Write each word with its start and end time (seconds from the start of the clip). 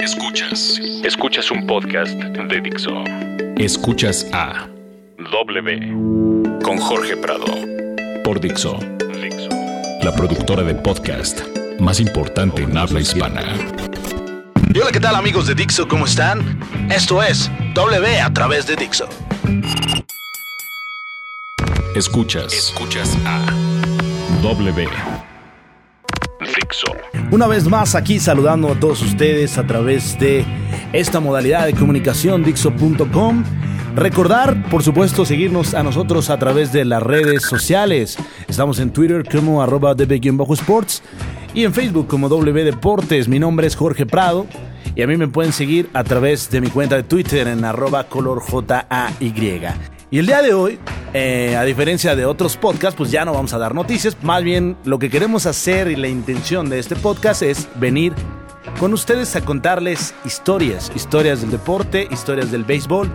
Escuchas. 0.00 0.80
Escuchas 1.04 1.50
un 1.50 1.66
podcast 1.66 2.12
de 2.12 2.60
Dixo. 2.60 3.02
Escuchas 3.56 4.26
a 4.32 4.68
W 5.32 6.60
con 6.62 6.78
Jorge 6.78 7.16
Prado 7.16 7.46
por 8.22 8.40
Dixo. 8.40 8.78
Dixo. 9.20 9.48
La 10.02 10.14
productora 10.14 10.62
de 10.62 10.74
podcast 10.76 11.40
más 11.80 11.98
importante 11.98 12.62
en 12.62 12.76
habla 12.78 13.00
hispana. 13.00 13.42
Y 14.72 14.78
hola, 14.78 14.92
¿qué 14.92 15.00
tal 15.00 15.16
amigos 15.16 15.48
de 15.48 15.54
Dixo? 15.56 15.88
¿Cómo 15.88 16.06
están? 16.06 16.60
Esto 16.88 17.22
es 17.22 17.50
W 17.74 18.20
a 18.20 18.32
través 18.32 18.66
de 18.68 18.76
Dixo. 18.76 19.08
Escuchas. 21.96 22.52
Escuchas 22.52 23.16
a 23.26 23.46
W. 24.42 25.29
Una 27.30 27.46
vez 27.46 27.68
más 27.68 27.94
aquí 27.94 28.18
saludando 28.18 28.68
a 28.68 28.78
todos 28.78 29.02
ustedes 29.02 29.58
a 29.58 29.66
través 29.66 30.18
de 30.18 30.44
esta 30.92 31.20
modalidad 31.20 31.66
de 31.66 31.74
comunicación 31.74 32.42
Dixo.com. 32.42 33.44
Recordar, 33.94 34.68
por 34.70 34.82
supuesto, 34.82 35.24
seguirnos 35.24 35.74
a 35.74 35.82
nosotros 35.82 36.30
a 36.30 36.38
través 36.38 36.72
de 36.72 36.84
las 36.84 37.02
redes 37.02 37.42
sociales. 37.42 38.16
Estamos 38.48 38.78
en 38.78 38.92
Twitter 38.92 39.24
como 39.28 39.62
arroba 39.62 39.94
db-sports 39.94 41.02
y 41.54 41.64
en 41.64 41.74
Facebook 41.74 42.06
como 42.06 42.28
W 42.28 42.64
Deportes. 42.64 43.28
Mi 43.28 43.38
nombre 43.38 43.66
es 43.66 43.74
Jorge 43.74 44.06
Prado 44.06 44.46
y 44.94 45.02
a 45.02 45.06
mí 45.06 45.16
me 45.16 45.28
pueden 45.28 45.52
seguir 45.52 45.88
a 45.92 46.04
través 46.04 46.50
de 46.50 46.60
mi 46.60 46.68
cuenta 46.68 46.96
de 46.96 47.02
Twitter 47.02 47.48
en 47.48 47.64
arroba 47.64 48.04
color 48.04 48.40
J-A-Y. 48.40 49.99
Y 50.12 50.18
el 50.18 50.26
día 50.26 50.42
de 50.42 50.52
hoy, 50.54 50.80
eh, 51.14 51.54
a 51.56 51.62
diferencia 51.62 52.16
de 52.16 52.26
otros 52.26 52.56
podcasts, 52.56 52.96
pues 52.96 53.12
ya 53.12 53.24
no 53.24 53.32
vamos 53.32 53.52
a 53.52 53.58
dar 53.58 53.76
noticias. 53.76 54.16
Más 54.22 54.42
bien 54.42 54.76
lo 54.84 54.98
que 54.98 55.08
queremos 55.08 55.46
hacer 55.46 55.88
y 55.88 55.94
la 55.94 56.08
intención 56.08 56.68
de 56.68 56.80
este 56.80 56.96
podcast 56.96 57.42
es 57.42 57.68
venir 57.76 58.12
con 58.80 58.92
ustedes 58.92 59.36
a 59.36 59.42
contarles 59.42 60.12
historias, 60.24 60.90
historias 60.96 61.42
del 61.42 61.52
deporte, 61.52 62.08
historias 62.10 62.50
del 62.50 62.64
béisbol 62.64 63.08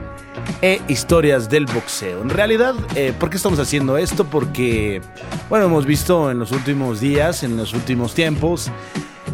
e 0.61 0.79
historias 0.87 1.49
del 1.49 1.65
boxeo. 1.65 2.21
En 2.21 2.29
realidad, 2.29 2.75
eh, 2.95 3.13
¿por 3.19 3.29
qué 3.29 3.35
estamos 3.35 3.59
haciendo 3.59 3.97
esto? 3.97 4.23
Porque, 4.23 5.01
bueno, 5.49 5.65
hemos 5.65 5.85
visto 5.85 6.31
en 6.31 6.39
los 6.39 6.53
últimos 6.53 7.01
días, 7.01 7.43
en 7.43 7.57
los 7.57 7.73
últimos 7.73 8.13
tiempos, 8.13 8.71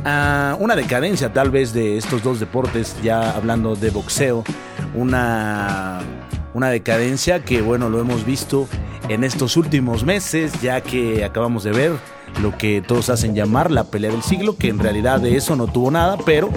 ah, 0.04 0.58
una 0.59 0.76
decadencia 0.76 1.32
tal 1.32 1.52
vez 1.52 1.73
de 1.73 1.98
estos 1.98 2.23
dos 2.23 2.39
deportes, 2.39 2.95
ya 3.04 3.36
hablando 3.36 3.76
de 3.76 3.92
boxeo, 3.92 4.44
una, 4.95 6.02
una 6.54 6.70
decadencia 6.70 7.44
que, 7.44 7.62
bueno, 7.62 7.90
lo 7.90 8.00
hemos 8.00 8.26
visto 8.26 8.68
en 9.10 9.24
estos 9.24 9.58
últimos 9.58 10.04
meses, 10.04 10.62
ya 10.62 10.82
que 10.82 11.24
acabamos 11.24 11.64
de 11.64 11.72
ver 11.72 11.92
lo 12.42 12.58
que 12.58 12.82
todos 12.82 13.10
hacen 13.10 13.36
llamar 13.36 13.72
la 13.72 13.86
pelea 13.86 14.12
del 14.12 14.24
siglo, 14.24 14.56
que 14.56 14.70
en 14.70 14.80
realidad 14.80 15.20
de 15.20 15.36
eso 15.36 15.56
no 15.56 15.68
tuvo 15.68 15.92
nada, 15.92 16.18
pero 16.26 16.50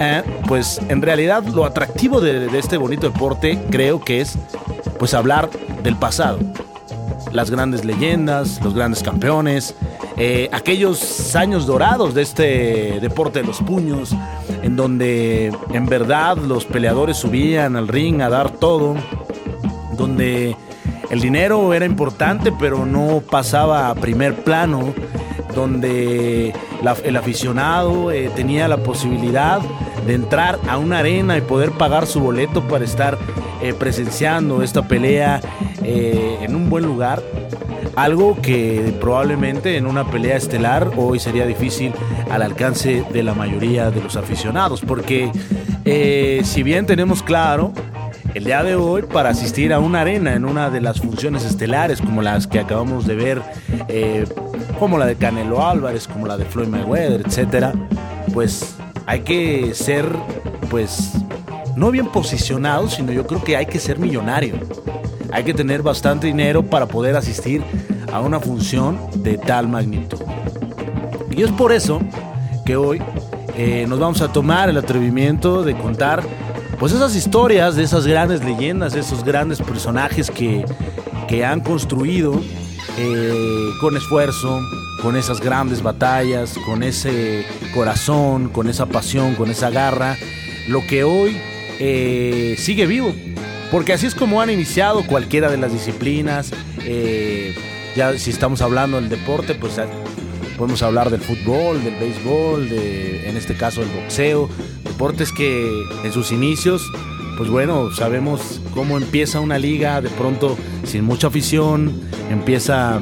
eh, 0.00 0.22
pues 0.48 0.80
en 0.88 1.02
realidad 1.02 1.44
lo 1.44 1.64
atractivo 1.64 2.20
de, 2.20 2.58
este 2.58 2.76
bonito 2.76 3.08
deporte 3.08 3.58
creo 3.70 4.00
que 4.00 4.20
es 4.20 4.38
pues 4.98 5.14
hablar 5.14 5.50
del 5.82 5.96
pasado, 5.96 6.38
las 7.32 7.50
grandes 7.50 7.84
leyendas, 7.84 8.60
los 8.62 8.74
grandes 8.74 9.02
campeones, 9.02 9.74
eh, 10.16 10.48
aquellos 10.52 11.34
años 11.34 11.66
dorados 11.66 12.14
de 12.14 12.22
este 12.22 13.00
deporte 13.00 13.40
de 13.40 13.46
los 13.46 13.58
puños, 13.58 14.14
en 14.62 14.76
donde 14.76 15.52
en 15.72 15.86
verdad 15.86 16.36
los 16.36 16.64
peleadores 16.64 17.16
subían 17.16 17.76
al 17.76 17.88
ring 17.88 18.20
a 18.22 18.28
dar 18.28 18.50
todo, 18.50 18.94
donde 20.02 20.56
el 21.10 21.20
dinero 21.20 21.72
era 21.74 21.84
importante 21.84 22.52
pero 22.58 22.84
no 22.84 23.22
pasaba 23.30 23.88
a 23.88 23.94
primer 23.94 24.34
plano, 24.34 24.92
donde 25.54 26.52
el 27.04 27.16
aficionado 27.16 28.10
eh, 28.10 28.30
tenía 28.34 28.66
la 28.66 28.78
posibilidad 28.78 29.60
de 30.04 30.14
entrar 30.14 30.58
a 30.68 30.78
una 30.78 30.98
arena 30.98 31.38
y 31.38 31.40
poder 31.40 31.70
pagar 31.70 32.06
su 32.06 32.18
boleto 32.18 32.66
para 32.66 32.84
estar 32.84 33.16
eh, 33.62 33.74
presenciando 33.74 34.62
esta 34.62 34.88
pelea 34.88 35.40
eh, 35.84 36.38
en 36.40 36.56
un 36.56 36.68
buen 36.68 36.84
lugar. 36.84 37.22
Algo 37.94 38.40
que 38.42 38.92
probablemente 39.00 39.76
en 39.76 39.86
una 39.86 40.10
pelea 40.10 40.36
estelar 40.36 40.90
hoy 40.96 41.20
sería 41.20 41.46
difícil 41.46 41.92
al 42.28 42.42
alcance 42.42 43.04
de 43.12 43.22
la 43.22 43.34
mayoría 43.34 43.90
de 43.90 44.02
los 44.02 44.16
aficionados, 44.16 44.80
porque 44.80 45.30
si 46.42 46.62
bien 46.62 46.86
tenemos 46.86 47.22
claro 47.22 47.72
el 48.34 48.44
día 48.44 48.62
de 48.62 48.76
hoy 48.76 49.02
para 49.02 49.30
asistir 49.30 49.72
a 49.72 49.78
una 49.78 50.00
arena 50.00 50.34
en 50.34 50.44
una 50.44 50.70
de 50.70 50.80
las 50.80 51.00
funciones 51.00 51.44
estelares 51.44 52.00
como 52.00 52.22
las 52.22 52.46
que 52.46 52.60
acabamos 52.60 53.06
de 53.06 53.14
ver, 53.14 53.42
eh, 53.88 54.24
como 54.78 54.96
la 54.98 55.06
de 55.06 55.16
Canelo 55.16 55.66
Álvarez, 55.66 56.08
como 56.08 56.26
la 56.26 56.36
de 56.36 56.44
Floyd 56.44 56.68
Mayweather, 56.68 57.22
etcétera, 57.26 57.72
pues 58.32 58.76
hay 59.06 59.20
que 59.20 59.74
ser, 59.74 60.06
pues, 60.70 61.12
no 61.76 61.90
bien 61.90 62.06
posicionado, 62.06 62.88
sino 62.88 63.12
yo 63.12 63.26
creo 63.26 63.44
que 63.44 63.56
hay 63.56 63.66
que 63.66 63.78
ser 63.78 63.98
millonario. 63.98 64.54
Hay 65.30 65.44
que 65.44 65.54
tener 65.54 65.82
bastante 65.82 66.26
dinero 66.26 66.62
para 66.62 66.86
poder 66.86 67.16
asistir 67.16 67.62
a 68.12 68.20
una 68.20 68.40
función 68.40 68.98
de 69.16 69.38
tal 69.38 69.68
magnitud. 69.68 70.20
Y 71.30 71.42
es 71.42 71.50
por 71.50 71.72
eso 71.72 72.00
que 72.64 72.76
hoy 72.76 73.02
eh, 73.56 73.86
nos 73.88 73.98
vamos 73.98 74.20
a 74.22 74.32
tomar 74.32 74.68
el 74.68 74.76
atrevimiento 74.76 75.62
de 75.62 75.74
contar 75.74 76.22
pues 76.78 76.92
esas 76.92 77.14
historias 77.14 77.76
de 77.76 77.84
esas 77.84 78.06
grandes 78.06 78.44
leyendas, 78.44 78.94
esos 78.94 79.24
grandes 79.24 79.60
personajes 79.60 80.30
que, 80.30 80.64
que 81.28 81.44
han 81.44 81.60
construido 81.60 82.40
eh, 82.98 83.70
con 83.80 83.96
esfuerzo, 83.96 84.60
con 85.00 85.16
esas 85.16 85.40
grandes 85.40 85.82
batallas, 85.82 86.54
con 86.66 86.82
ese 86.82 87.44
corazón, 87.74 88.48
con 88.48 88.68
esa 88.68 88.86
pasión, 88.86 89.34
con 89.34 89.50
esa 89.50 89.70
garra, 89.70 90.16
lo 90.68 90.86
que 90.86 91.04
hoy 91.04 91.36
eh, 91.78 92.56
sigue 92.58 92.86
vivo. 92.86 93.14
Porque 93.70 93.94
así 93.94 94.06
es 94.06 94.14
como 94.14 94.40
han 94.40 94.50
iniciado 94.50 95.06
cualquiera 95.06 95.50
de 95.50 95.56
las 95.56 95.72
disciplinas. 95.72 96.52
eh, 96.84 97.54
ya 97.94 98.18
si 98.18 98.30
estamos 98.30 98.62
hablando 98.62 98.98
del 98.98 99.10
deporte, 99.10 99.54
pues 99.54 99.78
podemos 100.56 100.82
hablar 100.82 101.10
del 101.10 101.20
fútbol, 101.20 101.82
del 101.84 101.94
béisbol, 101.96 102.68
de, 102.68 103.28
en 103.28 103.36
este 103.36 103.54
caso 103.54 103.82
el 103.82 103.88
boxeo. 103.88 104.48
Deportes 104.92 105.32
que 105.32 105.86
en 106.04 106.12
sus 106.12 106.32
inicios, 106.32 106.92
pues 107.38 107.48
bueno, 107.48 107.90
sabemos 107.92 108.60
cómo 108.74 108.98
empieza 108.98 109.40
una 109.40 109.58
liga 109.58 110.02
de 110.02 110.10
pronto 110.10 110.58
sin 110.84 111.04
mucha 111.04 111.28
afición, 111.28 111.98
empieza 112.30 113.00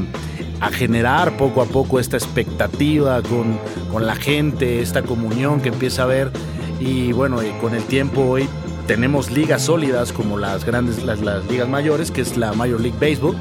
a 0.61 0.71
generar 0.71 1.37
poco 1.37 1.63
a 1.63 1.65
poco 1.65 1.99
esta 1.99 2.17
expectativa 2.17 3.21
con, 3.23 3.59
con 3.91 4.07
la 4.07 4.15
gente, 4.15 4.81
esta 4.81 5.03
comunión 5.03 5.61
que 5.61 5.71
empieza 5.71 6.03
a 6.03 6.05
haber. 6.05 6.31
Y 6.79 7.11
bueno, 7.11 7.43
y 7.43 7.51
con 7.61 7.75
el 7.75 7.83
tiempo 7.83 8.23
hoy 8.23 8.49
tenemos 8.87 9.33
ligas 9.33 9.63
sólidas 9.63 10.13
como 10.13 10.39
las 10.39 10.65
grandes, 10.65 11.03
las, 11.03 11.21
las 11.21 11.45
ligas 11.51 11.69
mayores, 11.69 12.13
que 12.13 12.21
es 12.21 12.37
la 12.37 12.53
Major 12.53 12.81
League 12.81 12.99
Baseball, 13.01 13.37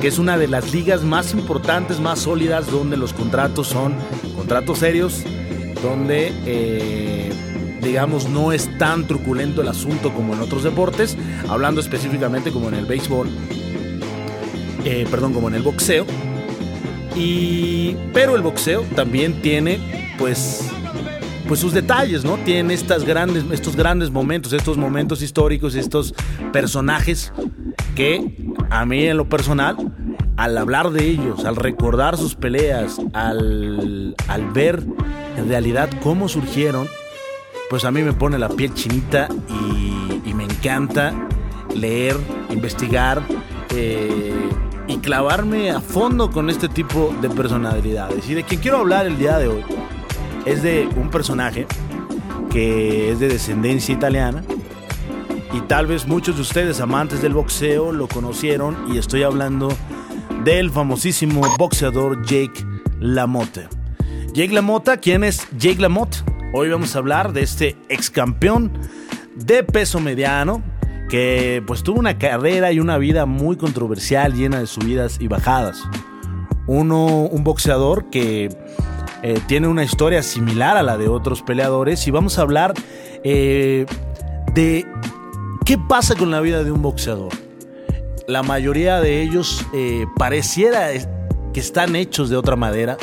que 0.00 0.08
es 0.08 0.18
una 0.18 0.36
de 0.36 0.48
las 0.48 0.74
ligas 0.74 1.04
más 1.04 1.32
importantes, 1.32 2.00
más 2.00 2.18
sólidas, 2.18 2.68
donde 2.72 2.96
los 2.96 3.12
contratos 3.12 3.68
son 3.68 3.94
contratos 4.34 4.80
serios, 4.80 5.22
donde 5.80 6.32
eh, 6.44 7.30
digamos 7.84 8.28
no 8.28 8.52
es 8.52 8.68
tan 8.78 9.06
truculento 9.06 9.60
el 9.60 9.68
asunto 9.68 10.12
como 10.12 10.34
en 10.34 10.40
otros 10.40 10.64
deportes, 10.64 11.16
hablando 11.48 11.80
específicamente 11.80 12.50
como 12.50 12.68
en 12.68 12.74
el 12.74 12.86
béisbol, 12.86 13.28
eh, 14.84 15.06
perdón, 15.10 15.32
como 15.32 15.48
en 15.48 15.54
el 15.54 15.62
boxeo. 15.62 16.06
Y, 17.14 17.96
pero 18.12 18.34
el 18.34 18.42
boxeo 18.42 18.82
también 18.96 19.40
tiene, 19.40 19.78
pues, 20.18 20.68
pues 21.46 21.60
sus 21.60 21.72
detalles, 21.72 22.24
¿no? 22.24 22.38
Tiene 22.38 22.74
estas 22.74 23.04
grandes, 23.04 23.44
estos 23.52 23.76
grandes 23.76 24.10
momentos, 24.10 24.52
estos 24.52 24.76
momentos 24.76 25.22
históricos, 25.22 25.76
estos 25.76 26.14
personajes 26.52 27.32
que 27.94 28.36
a 28.70 28.84
mí 28.84 29.04
en 29.04 29.16
lo 29.16 29.28
personal, 29.28 29.76
al 30.36 30.58
hablar 30.58 30.90
de 30.90 31.04
ellos, 31.04 31.44
al 31.44 31.54
recordar 31.54 32.16
sus 32.16 32.34
peleas, 32.34 33.00
al, 33.12 34.16
al 34.26 34.50
ver 34.50 34.82
en 35.36 35.48
realidad 35.48 35.88
cómo 36.02 36.28
surgieron, 36.28 36.88
pues 37.74 37.84
a 37.84 37.90
mí 37.90 38.04
me 38.04 38.12
pone 38.12 38.38
la 38.38 38.48
piel 38.48 38.72
chinita 38.72 39.26
y, 39.48 40.32
me 40.32 40.44
encanta 40.44 41.12
leer, 41.74 42.16
investigar 42.50 43.20
eh, 43.74 44.32
y 44.86 44.98
clavarme 44.98 45.72
a 45.72 45.80
fondo 45.80 46.30
con 46.30 46.50
este 46.50 46.68
tipo 46.68 47.12
de 47.20 47.28
personalidades. 47.30 48.30
Y 48.30 48.34
de 48.34 48.44
quien 48.44 48.60
quiero 48.60 48.76
hablar 48.76 49.06
el 49.06 49.18
día 49.18 49.38
de 49.38 49.48
hoy 49.48 49.64
es 50.46 50.62
de 50.62 50.88
un 50.94 51.10
personaje 51.10 51.66
que 52.48 53.10
es 53.10 53.18
de 53.18 53.26
descendencia 53.26 53.92
italiana 53.92 54.44
y 55.52 55.60
tal 55.62 55.88
vez 55.88 56.06
muchos 56.06 56.36
de 56.36 56.42
ustedes 56.42 56.80
amantes 56.80 57.22
del 57.22 57.34
boxeo 57.34 57.90
lo 57.90 58.06
conocieron 58.06 58.76
y 58.94 58.98
estoy 58.98 59.24
hablando 59.24 59.66
del 60.44 60.70
famosísimo 60.70 61.42
boxeador 61.58 62.24
Jake 62.24 62.64
LaMotta. 63.00 63.68
Jake 64.32 64.54
LaMotta, 64.54 64.96
¿quién 64.98 65.24
es 65.24 65.48
Jake 65.58 65.80
LaMotta? 65.80 66.33
Hoy 66.56 66.68
vamos 66.68 66.94
a 66.94 67.00
hablar 67.00 67.32
de 67.32 67.42
este 67.42 67.76
ex 67.88 68.10
campeón 68.10 68.78
de 69.34 69.64
peso 69.64 69.98
mediano 69.98 70.62
que 71.10 71.64
pues 71.66 71.82
tuvo 71.82 71.98
una 71.98 72.16
carrera 72.16 72.70
y 72.70 72.78
una 72.78 72.96
vida 72.96 73.26
muy 73.26 73.56
controversial 73.56 74.34
llena 74.34 74.60
de 74.60 74.68
subidas 74.68 75.20
y 75.20 75.26
bajadas. 75.26 75.82
Uno, 76.68 77.06
un 77.06 77.42
boxeador 77.42 78.08
que 78.08 78.56
eh, 79.24 79.40
tiene 79.48 79.66
una 79.66 79.82
historia 79.82 80.22
similar 80.22 80.76
a 80.76 80.84
la 80.84 80.96
de 80.96 81.08
otros 81.08 81.42
peleadores 81.42 82.06
y 82.06 82.12
vamos 82.12 82.38
a 82.38 82.42
hablar 82.42 82.72
eh, 83.24 83.84
de 84.54 84.86
qué 85.64 85.76
pasa 85.76 86.14
con 86.14 86.30
la 86.30 86.40
vida 86.40 86.62
de 86.62 86.70
un 86.70 86.82
boxeador. 86.82 87.32
La 88.28 88.44
mayoría 88.44 89.00
de 89.00 89.22
ellos 89.22 89.66
eh, 89.74 90.06
pareciera 90.16 90.90
que 91.52 91.58
están 91.58 91.96
hechos 91.96 92.30
de 92.30 92.36
otra 92.36 92.54
madera, 92.54 92.96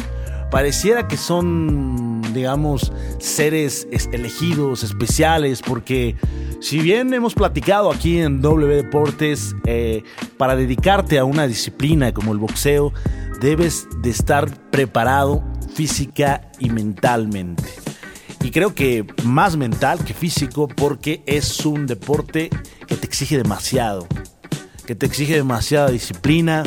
pareciera 0.52 1.10
que 1.10 1.18
son, 1.18 2.11
digamos, 2.34 2.92
seres 3.20 3.88
elegidos, 4.12 4.84
especiales, 4.84 5.62
porque 5.62 6.16
si 6.60 6.80
bien 6.80 7.14
hemos 7.14 7.34
platicado 7.34 7.92
aquí 7.92 8.20
en 8.20 8.42
W 8.42 8.76
Deportes, 8.76 9.56
para 10.38 10.56
dedicarte 10.56 11.18
a 11.20 11.26
una 11.26 11.48
disciplina 11.48 12.14
como 12.14 12.32
el 12.34 12.38
boxeo, 12.40 12.94
debes 13.42 13.88
de 14.02 14.12
estar 14.12 14.50
preparado 14.70 15.44
física 15.74 16.50
y 16.60 16.70
mentalmente. 16.70 17.64
Y 18.44 18.52
creo 18.52 18.74
que 18.74 19.06
más 19.24 19.58
mental 19.58 20.04
que 20.04 20.14
físico 20.14 20.68
porque 20.68 21.24
es 21.26 21.66
un 21.66 21.86
deporte 21.86 22.50
que 22.88 22.96
te 22.96 23.06
exige 23.06 23.38
demasiado, 23.38 24.08
que 24.86 24.96
te 24.96 25.06
exige 25.06 25.36
demasiada 25.36 25.90
disciplina, 25.90 26.64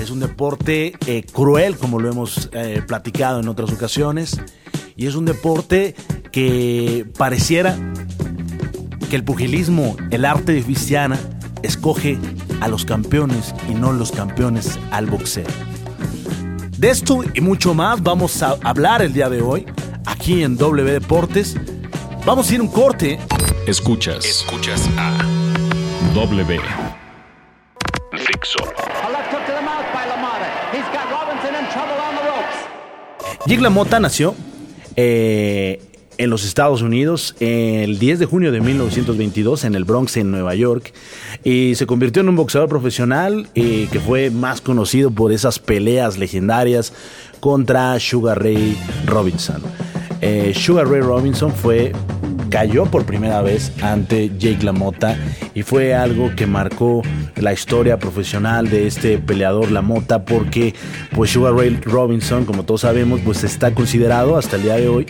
es 0.00 0.10
un 0.10 0.20
deporte 0.20 0.94
eh, 1.06 1.24
cruel 1.32 1.76
como 1.76 1.98
lo 1.98 2.10
hemos 2.10 2.50
eh, 2.52 2.82
platicado 2.86 3.40
en 3.40 3.48
otras 3.48 3.72
ocasiones 3.72 4.40
y 4.98 5.06
es 5.06 5.14
un 5.14 5.24
deporte 5.24 5.94
que 6.32 7.06
pareciera 7.16 7.78
que 9.08 9.16
el 9.16 9.24
pugilismo, 9.24 9.96
el 10.10 10.24
arte 10.24 10.52
de 10.52 10.60
Vistiana, 10.60 11.18
escoge 11.62 12.18
a 12.60 12.68
los 12.68 12.84
campeones 12.84 13.54
y 13.70 13.74
no 13.74 13.92
los 13.92 14.10
campeones 14.10 14.78
al 14.90 15.06
boxeo. 15.06 15.46
De 16.76 16.90
esto 16.90 17.20
y 17.32 17.40
mucho 17.40 17.74
más 17.74 18.02
vamos 18.02 18.42
a 18.42 18.58
hablar 18.64 19.00
el 19.00 19.12
día 19.12 19.30
de 19.30 19.40
hoy 19.40 19.66
aquí 20.04 20.42
en 20.42 20.56
W 20.56 20.92
Deportes. 20.92 21.56
Vamos 22.26 22.50
a 22.50 22.54
ir 22.54 22.60
un 22.60 22.68
corte. 22.68 23.20
Escuchas. 23.68 24.24
Escuchas 24.26 24.88
a 24.98 25.16
W. 26.12 26.60
Fixo. 28.12 28.58
Jake 33.46 33.62
LaMotta 33.62 34.00
nació 34.00 34.34
eh, 35.00 35.80
en 36.16 36.28
los 36.28 36.44
Estados 36.44 36.82
Unidos 36.82 37.36
el 37.38 38.00
10 38.00 38.18
de 38.18 38.26
junio 38.26 38.50
de 38.50 38.60
1922 38.60 39.62
en 39.62 39.76
el 39.76 39.84
Bronx, 39.84 40.16
en 40.16 40.32
Nueva 40.32 40.56
York, 40.56 40.92
y 41.44 41.76
se 41.76 41.86
convirtió 41.86 42.20
en 42.22 42.28
un 42.28 42.34
boxeador 42.34 42.68
profesional 42.68 43.48
y 43.54 43.86
que 43.86 44.00
fue 44.00 44.30
más 44.30 44.60
conocido 44.60 45.12
por 45.12 45.30
esas 45.30 45.60
peleas 45.60 46.18
legendarias 46.18 46.92
contra 47.38 48.00
Sugar 48.00 48.42
Ray 48.42 48.76
Robinson. 49.06 49.62
Eh, 50.20 50.52
Sugar 50.52 50.88
Ray 50.88 51.02
Robinson 51.02 51.52
fue 51.52 51.92
cayó 52.50 52.86
por 52.86 53.04
primera 53.04 53.40
vez 53.40 53.70
ante 53.80 54.32
Jake 54.36 54.64
LaMotta 54.64 55.16
y 55.54 55.62
fue 55.62 55.94
algo 55.94 56.34
que 56.34 56.48
marcó 56.48 57.02
la 57.40 57.52
historia 57.52 57.98
profesional 57.98 58.68
de 58.68 58.86
este 58.86 59.18
peleador 59.18 59.70
LaMotta 59.70 60.24
porque 60.24 60.74
pues 61.14 61.30
Sugar 61.30 61.54
Ray 61.54 61.78
Robinson, 61.82 62.44
como 62.44 62.64
todos 62.64 62.82
sabemos, 62.82 63.20
pues 63.24 63.44
está 63.44 63.74
considerado 63.74 64.36
hasta 64.36 64.56
el 64.56 64.62
día 64.62 64.76
de 64.76 64.88
hoy 64.88 65.06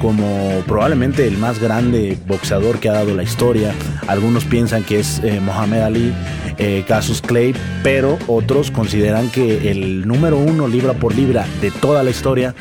como 0.00 0.62
probablemente 0.66 1.26
el 1.26 1.38
más 1.38 1.58
grande 1.58 2.18
boxeador 2.26 2.78
que 2.78 2.88
ha 2.88 2.92
dado 2.92 3.14
la 3.14 3.22
historia. 3.22 3.72
Algunos 4.06 4.44
piensan 4.44 4.82
que 4.82 5.00
es 5.00 5.20
eh, 5.22 5.40
Mohamed 5.40 5.80
Ali, 5.80 6.12
eh, 6.58 6.84
Casus 6.86 7.22
Clay, 7.22 7.54
pero 7.82 8.18
otros 8.26 8.70
consideran 8.70 9.30
que 9.30 9.70
el 9.70 10.06
número 10.06 10.38
uno 10.38 10.68
libra 10.68 10.92
por 10.94 11.14
libra 11.14 11.46
de 11.60 11.70
toda 11.70 12.02
la 12.02 12.10
historia 12.10 12.54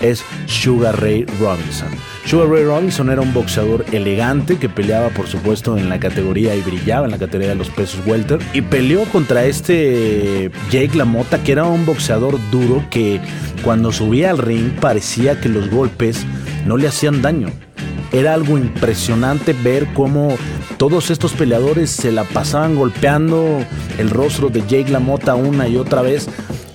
es 0.00 0.24
Sugar 0.46 1.00
Ray 1.00 1.24
Robinson. 1.40 1.88
Sugar 2.24 2.48
Ray 2.48 2.64
Robinson 2.64 3.10
era 3.10 3.22
un 3.22 3.32
boxeador 3.32 3.84
elegante 3.92 4.58
que 4.58 4.68
peleaba 4.68 5.08
por 5.10 5.26
supuesto 5.26 5.78
en 5.78 5.88
la 5.88 5.98
categoría 5.98 6.54
y 6.54 6.60
brillaba 6.60 7.06
en 7.06 7.12
la 7.12 7.18
categoría 7.18 7.50
de 7.50 7.54
los 7.54 7.70
pesos 7.70 8.00
welter 8.06 8.38
y 8.52 8.60
peleó 8.60 9.04
contra 9.04 9.44
este 9.44 10.50
Jake 10.70 10.96
LaMotta 10.96 11.42
que 11.42 11.52
era 11.52 11.64
un 11.64 11.86
boxeador 11.86 12.38
duro 12.50 12.84
que 12.90 13.20
cuando 13.64 13.92
subía 13.92 14.30
al 14.30 14.38
ring 14.38 14.72
parecía 14.80 15.40
que 15.40 15.48
los 15.48 15.70
golpes 15.70 16.26
no 16.66 16.76
le 16.76 16.88
hacían 16.88 17.22
daño. 17.22 17.50
Era 18.12 18.34
algo 18.34 18.56
impresionante 18.56 19.52
ver 19.52 19.86
cómo 19.94 20.28
todos 20.78 21.10
estos 21.10 21.32
peleadores 21.32 21.90
se 21.90 22.12
la 22.12 22.24
pasaban 22.24 22.76
golpeando 22.76 23.58
el 23.98 24.10
rostro 24.10 24.48
de 24.48 24.60
Jake 24.62 24.90
LaMotta 24.90 25.34
una 25.34 25.68
y 25.68 25.76
otra 25.76 26.02
vez. 26.02 26.28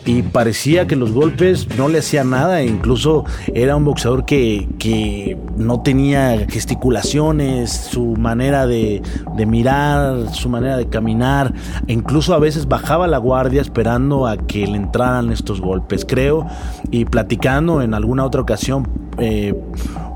Y 0.05 0.21
parecía 0.21 0.85
que 0.85 0.97
los 0.97 1.13
golpes 1.13 1.77
no 1.77 1.87
le 1.87 1.99
hacían 1.99 2.31
nada, 2.31 2.61
incluso 2.61 3.23
era 3.53 3.77
un 3.77 3.85
boxeador 3.85 4.25
que, 4.25 4.67
que 4.77 5.37
no 5.55 5.81
tenía 5.81 6.45
gesticulaciones, 6.49 7.71
su 7.71 8.17
manera 8.17 8.67
de, 8.67 9.01
de, 9.37 9.45
mirar, 9.45 10.33
su 10.33 10.49
manera 10.49 10.75
de 10.75 10.89
caminar, 10.89 11.53
incluso 11.87 12.33
a 12.33 12.39
veces 12.39 12.67
bajaba 12.67 13.07
la 13.07 13.17
guardia 13.17 13.61
esperando 13.61 14.27
a 14.27 14.35
que 14.35 14.67
le 14.67 14.75
entraran 14.75 15.31
estos 15.31 15.61
golpes, 15.61 16.03
creo, 16.05 16.47
y 16.91 17.05
platicando 17.05 17.81
en 17.81 17.93
alguna 17.93 18.25
otra 18.25 18.41
ocasión, 18.41 18.89
eh, 19.19 19.53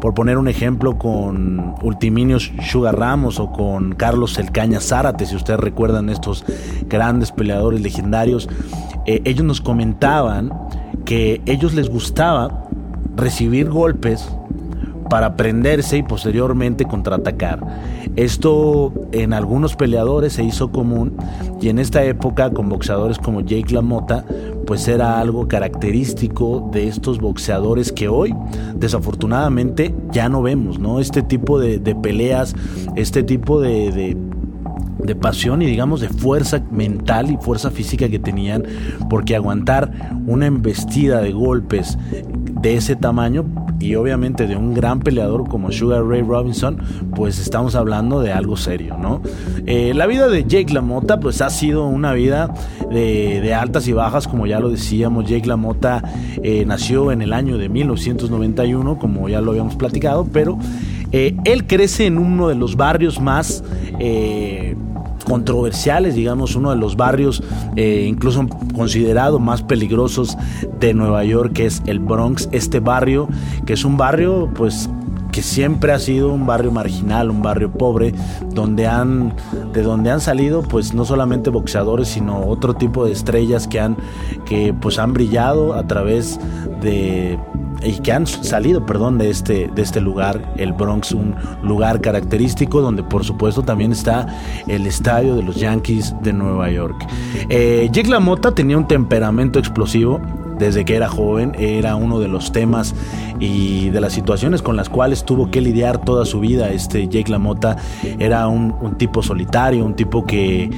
por 0.02 0.14
poner 0.14 0.38
un 0.38 0.48
ejemplo 0.48 0.98
con 0.98 1.76
Ultiminios 1.82 2.52
Sugar 2.62 2.98
Ramos 2.98 3.40
o 3.40 3.52
con 3.52 3.96
Carlos 3.96 4.38
El 4.38 4.52
Caña 4.52 4.80
Zárate, 4.80 5.26
si 5.26 5.36
ustedes 5.36 5.60
recuerdan 5.60 6.10
estos 6.10 6.46
grandes 6.88 7.32
peleadores 7.32 7.82
legendarios, 7.82 8.50
eh, 9.06 9.22
ellos 9.26 9.46
nos 9.46 9.62
comentaban 9.62 10.52
que 11.06 11.42
ellos 11.46 11.74
les 11.74 11.90
gustaba 11.90 12.66
recibir 13.16 13.70
golpes 13.70 14.30
para 15.10 15.36
prenderse 15.36 15.98
y 15.98 16.04
posteriormente 16.04 16.86
contraatacar. 16.86 17.60
Esto 18.18 18.92
en 19.12 19.32
algunos 19.32 19.76
peleadores 19.76 20.34
se 20.34 20.44
hizo 20.44 20.72
común 20.72 21.16
y 21.62 21.70
en 21.70 21.78
esta 21.78 22.04
época 22.04 22.50
con 22.50 22.68
boxeadores 22.68 23.20
como 23.20 23.42
Jake 23.42 23.72
LaMotta 23.74 24.26
pues 24.66 24.88
era 24.88 25.20
algo 25.20 25.48
característico 25.48 26.68
de 26.74 26.88
estos 26.88 27.20
boxeadores 27.20 27.92
que 27.92 28.10
hoy 28.10 28.36
desafortunadamente 28.76 29.94
ya 30.12 30.30
no 30.30 30.42
vemos, 30.42 30.80
¿no? 30.80 31.00
Este 31.00 31.22
tipo 31.22 31.60
de, 31.60 31.80
peleas, 31.96 32.56
este 32.96 33.22
tipo 33.22 33.62
de 33.62 34.18
de 35.00 35.16
pasión 35.16 35.62
y 35.62 35.66
digamos 35.66 36.02
de 36.02 36.10
fuerza 36.10 36.62
mental 36.72 37.32
y 37.32 37.38
fuerza 37.38 37.72
física 37.72 38.10
que 38.10 38.20
tenían, 38.20 38.64
porque 39.10 39.36
aguantar 39.36 39.92
una 40.26 40.48
embestida 40.48 41.22
de 41.22 41.32
golpes 41.32 41.98
de 42.62 42.76
ese 42.76 42.96
tamaño 42.96 43.46
y 43.80 43.96
obviamente 43.96 44.48
de 44.48 44.56
un 44.56 44.74
gran 44.74 45.00
peleador 45.00 45.48
como 45.48 45.72
Sugar 45.72 46.04
Ray 46.06 46.22
Robinson, 46.22 46.82
pues 47.16 47.40
estamos 47.40 47.76
hablando 47.76 48.22
de 48.22 48.32
algo 48.32 48.58
serio, 48.58 48.98
¿no? 48.98 49.22
Eh, 49.66 49.94
la 49.94 50.08
vida 50.08 50.28
de 50.28 50.46
Jake 50.46 50.74
LaMotta, 50.74 51.20
pues 51.20 51.42
ha 51.42 51.50
sido 51.50 51.86
una 51.86 52.14
vida 52.14 52.54
de, 52.90 53.54
altas 53.54 53.88
y 53.88 53.94
bajas, 53.94 54.28
como 54.28 54.48
ya 54.48 54.60
lo 54.60 54.70
decíamos. 54.70 55.30
Jake 55.30 55.48
LaMotta 55.48 56.04
eh, 56.44 56.66
nació 56.66 57.12
en 57.12 57.22
el 57.22 57.34
año 57.34 57.58
de 57.58 57.70
1991, 57.70 58.98
como 58.98 59.30
ya 59.30 59.42
lo 59.42 59.52
habíamos 59.52 59.76
platicado, 59.76 60.28
pero 60.32 60.58
eh, 61.12 61.36
él 61.46 61.66
crece 61.66 62.06
en 62.06 62.18
uno 62.18 62.48
de 62.48 62.56
los 62.56 62.76
barrios 62.76 63.20
más 63.20 63.64
controversiales, 65.28 66.16
digamos, 66.16 66.56
uno 66.56 66.70
de 66.70 66.78
los 66.78 66.96
barrios 66.96 67.44
eh, 67.76 68.06
incluso 68.08 68.48
considerado 68.74 69.40
más 69.40 69.62
peligrosos 69.62 70.38
de 70.80 70.94
Nueva 70.94 71.26
York, 71.26 71.52
que 71.52 71.66
es 71.66 71.84
el 71.86 72.00
Bronx, 72.00 72.48
este 72.54 72.80
barrio, 72.80 73.28
que 73.66 73.74
es 73.74 73.84
un 73.84 73.98
barrio 73.98 74.50
pues 74.56 74.90
que 75.34 75.42
siempre 75.42 75.92
ha 75.92 76.00
sido 76.00 76.34
un 76.34 76.48
barrio 76.48 76.72
marginal, 76.72 77.30
un 77.30 77.42
barrio 77.42 77.72
pobre, 77.72 78.14
donde 78.54 78.88
han, 78.88 79.34
de 79.74 79.84
donde 79.84 80.10
han 80.10 80.22
salido, 80.22 80.64
pues 80.64 80.94
no 80.94 81.04
solamente 81.04 81.50
boxeadores, 81.50 82.08
sino 82.08 82.48
otro 82.48 82.74
tipo 82.74 83.06
de 83.06 83.12
estrellas 83.12 83.68
que 83.68 83.82
han, 83.82 83.98
que 84.46 84.74
pues 84.74 84.98
han 84.98 85.14
brillado 85.14 85.74
a 85.74 85.86
través 85.86 86.40
de 86.82 87.38
y 87.84 88.00
que 88.00 88.12
han 88.12 88.26
salido, 88.28 88.86
perdón, 88.86 89.18
de 89.18 89.30
este, 89.30 89.70
de 89.74 89.82
este 89.82 90.02
lugar, 90.02 90.54
el 90.58 90.74
Bronx, 90.74 91.12
un 91.12 91.36
lugar 91.64 92.02
característico 92.02 92.82
donde 92.82 93.04
por 93.04 93.24
supuesto 93.24 93.64
también 93.64 93.92
está 93.92 94.28
el 94.68 94.86
estadio 94.86 95.36
de 95.36 95.44
los 95.44 95.56
Yankees 95.58 96.16
de 96.22 96.34
Nueva 96.34 96.70
York. 96.70 97.08
Eh, 97.50 97.90
Jake 97.92 98.10
LaMotta 98.10 98.54
tenía 98.54 98.78
un 98.78 98.88
temperamento 98.88 99.60
explosivo, 99.60 100.20
desde 100.58 100.86
que 100.86 100.96
era 100.96 101.08
joven, 101.08 101.54
era 101.60 101.96
uno 101.96 102.20
de 102.20 102.28
los 102.28 102.52
temas 102.52 102.96
y 103.40 103.90
de 103.90 104.02
las 104.02 104.14
situaciones 104.14 104.64
con 104.64 104.76
las 104.76 104.90
cuales 104.90 105.24
tuvo 105.24 105.52
que 105.52 105.62
lidiar 105.62 106.04
toda 106.04 106.26
su 106.26 106.40
vida. 106.40 106.72
Este 106.72 107.08
Jake 107.08 107.32
LaMotta 107.32 107.78
era 108.18 108.48
un, 108.48 108.74
un 108.82 108.96
tipo 108.98 109.22
solitario, 109.22 109.86
un 109.86 109.96
tipo 109.96 110.26
que, 110.26 110.72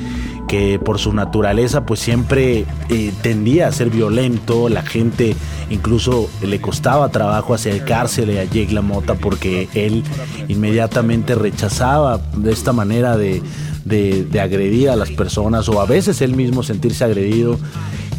que 0.50 0.80
por 0.80 0.98
su 0.98 1.14
naturaleza 1.14 1.86
pues 1.86 2.00
siempre 2.00 2.66
eh, 2.90 3.14
tendía 3.22 3.68
a 3.68 3.72
ser 3.72 3.92
violento, 3.92 4.68
la 4.68 4.82
gente 4.82 5.36
incluso 5.70 6.28
le 6.42 6.60
costaba 6.60 7.10
trabajo 7.10 7.54
acercársele 7.54 8.40
a 8.40 8.46
Jake 8.46 8.74
LaMotta 8.74 9.14
porque 9.14 9.70
él 9.76 10.04
inmediatamente 10.48 11.36
rechazaba 11.36 12.20
de 12.36 12.52
esta 12.52 12.74
manera 12.74 13.16
de, 13.16 13.44
de 13.86 14.40
agredir 14.42 14.90
a 14.90 14.96
las 14.96 15.12
personas 15.12 15.70
o 15.70 15.80
a 15.80 15.86
veces 15.86 16.20
él 16.22 16.36
mismo 16.36 16.64
sentirse 16.64 17.04
agredido 17.04 17.60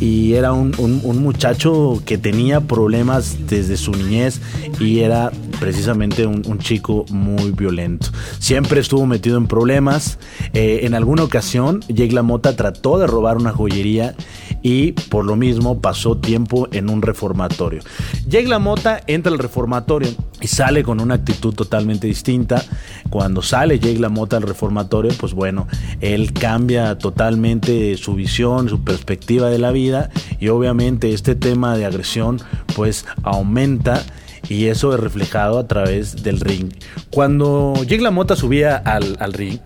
y 0.01 0.33
era 0.35 0.53
un, 0.53 0.73
muchacho 1.21 2.03
que 2.07 2.17
tenía 2.17 2.63
problemas 2.63 3.47
desde 3.47 3.77
su 3.77 3.93
niñez 3.93 4.41
y 4.81 5.01
era 5.01 5.31
precisamente 5.61 6.27
un, 6.27 6.59
chico 6.59 7.05
muy 7.11 7.53
violento. 7.53 8.09
Siempre 8.39 8.81
estuvo 8.81 9.07
metido 9.07 9.37
en 9.39 9.47
problemas. 9.47 10.19
Eh, 10.53 10.81
en 10.83 10.95
alguna 10.95 11.23
ocasión, 11.23 11.81
Jake 11.89 12.13
LaMotta 12.13 12.57
trató 12.57 12.99
de 12.99 13.07
robar 13.07 13.37
una 13.37 13.53
joyería 13.53 14.15
y 14.63 14.93
por 14.93 15.25
lo 15.25 15.37
mismo 15.37 15.81
pasó 15.81 16.17
tiempo 16.17 16.69
en 16.73 16.91
un 16.91 17.03
reformatorio. 17.03 17.83
Jake 18.27 18.49
LaMotta 18.49 19.03
entra 19.07 19.33
al 19.33 19.39
reformatorio 19.39 20.11
y 20.41 20.47
sale 20.47 20.83
con 20.83 21.01
una 21.01 21.15
actitud 21.15 21.55
totalmente 21.55 22.07
distinta. 22.07 22.63
Cuando 23.11 23.43
sale 23.43 23.79
Jake 23.79 23.99
LaMotta 23.99 24.37
al 24.37 24.43
reformatorio, 24.43 25.13
pues 25.19 25.35
bueno, 25.35 25.67
él 26.01 26.33
cambia 26.33 26.99
totalmente 26.99 27.97
su 27.97 28.15
visión, 28.15 28.69
su 28.69 28.83
perspectiva 28.83 29.51
de 29.51 29.59
la 29.59 29.71
vida 29.71 30.11
y 30.39 30.49
obviamente 30.49 31.13
este 31.13 31.35
tema 31.35 31.77
de 31.77 31.85
agresión 31.85 32.41
pues 32.75 33.05
aumenta 33.23 34.03
y 34.49 34.67
eso 34.67 34.95
es 34.95 35.01
reflejado 35.01 35.59
a 35.59 35.67
través 35.67 36.23
del 36.23 36.41
ring. 36.41 36.73
Cuando 37.11 37.75
Jake 37.83 38.01
LaMotta 38.01 38.37
subía 38.37 38.77
al, 38.77 39.17
al 39.21 39.33
ring, 39.33 39.59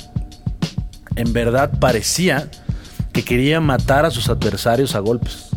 en 1.17 1.33
verdad 1.33 1.79
parecía 1.79 2.51
que 3.13 3.23
quería 3.23 3.61
matar 3.61 4.05
a 4.05 4.11
sus 4.11 4.29
adversarios 4.29 4.95
a 4.95 4.99
golpes. 4.99 5.54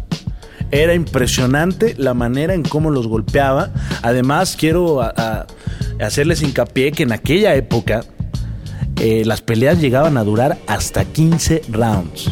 Era 0.71 0.93
impresionante 0.93 1.95
la 1.97 2.13
manera 2.13 2.53
en 2.53 2.63
cómo 2.63 2.89
los 2.89 3.07
golpeaba. 3.07 3.71
Además, 4.01 4.55
quiero 4.57 5.01
hacerles 5.99 6.41
hincapié 6.41 6.91
que 6.91 7.03
en 7.03 7.11
aquella 7.11 7.55
época 7.55 8.03
eh, 8.99 9.23
las 9.25 9.41
peleas 9.41 9.79
llegaban 9.79 10.17
a 10.17 10.23
durar 10.23 10.57
hasta 10.67 11.05
15 11.05 11.61
rounds. 11.69 12.31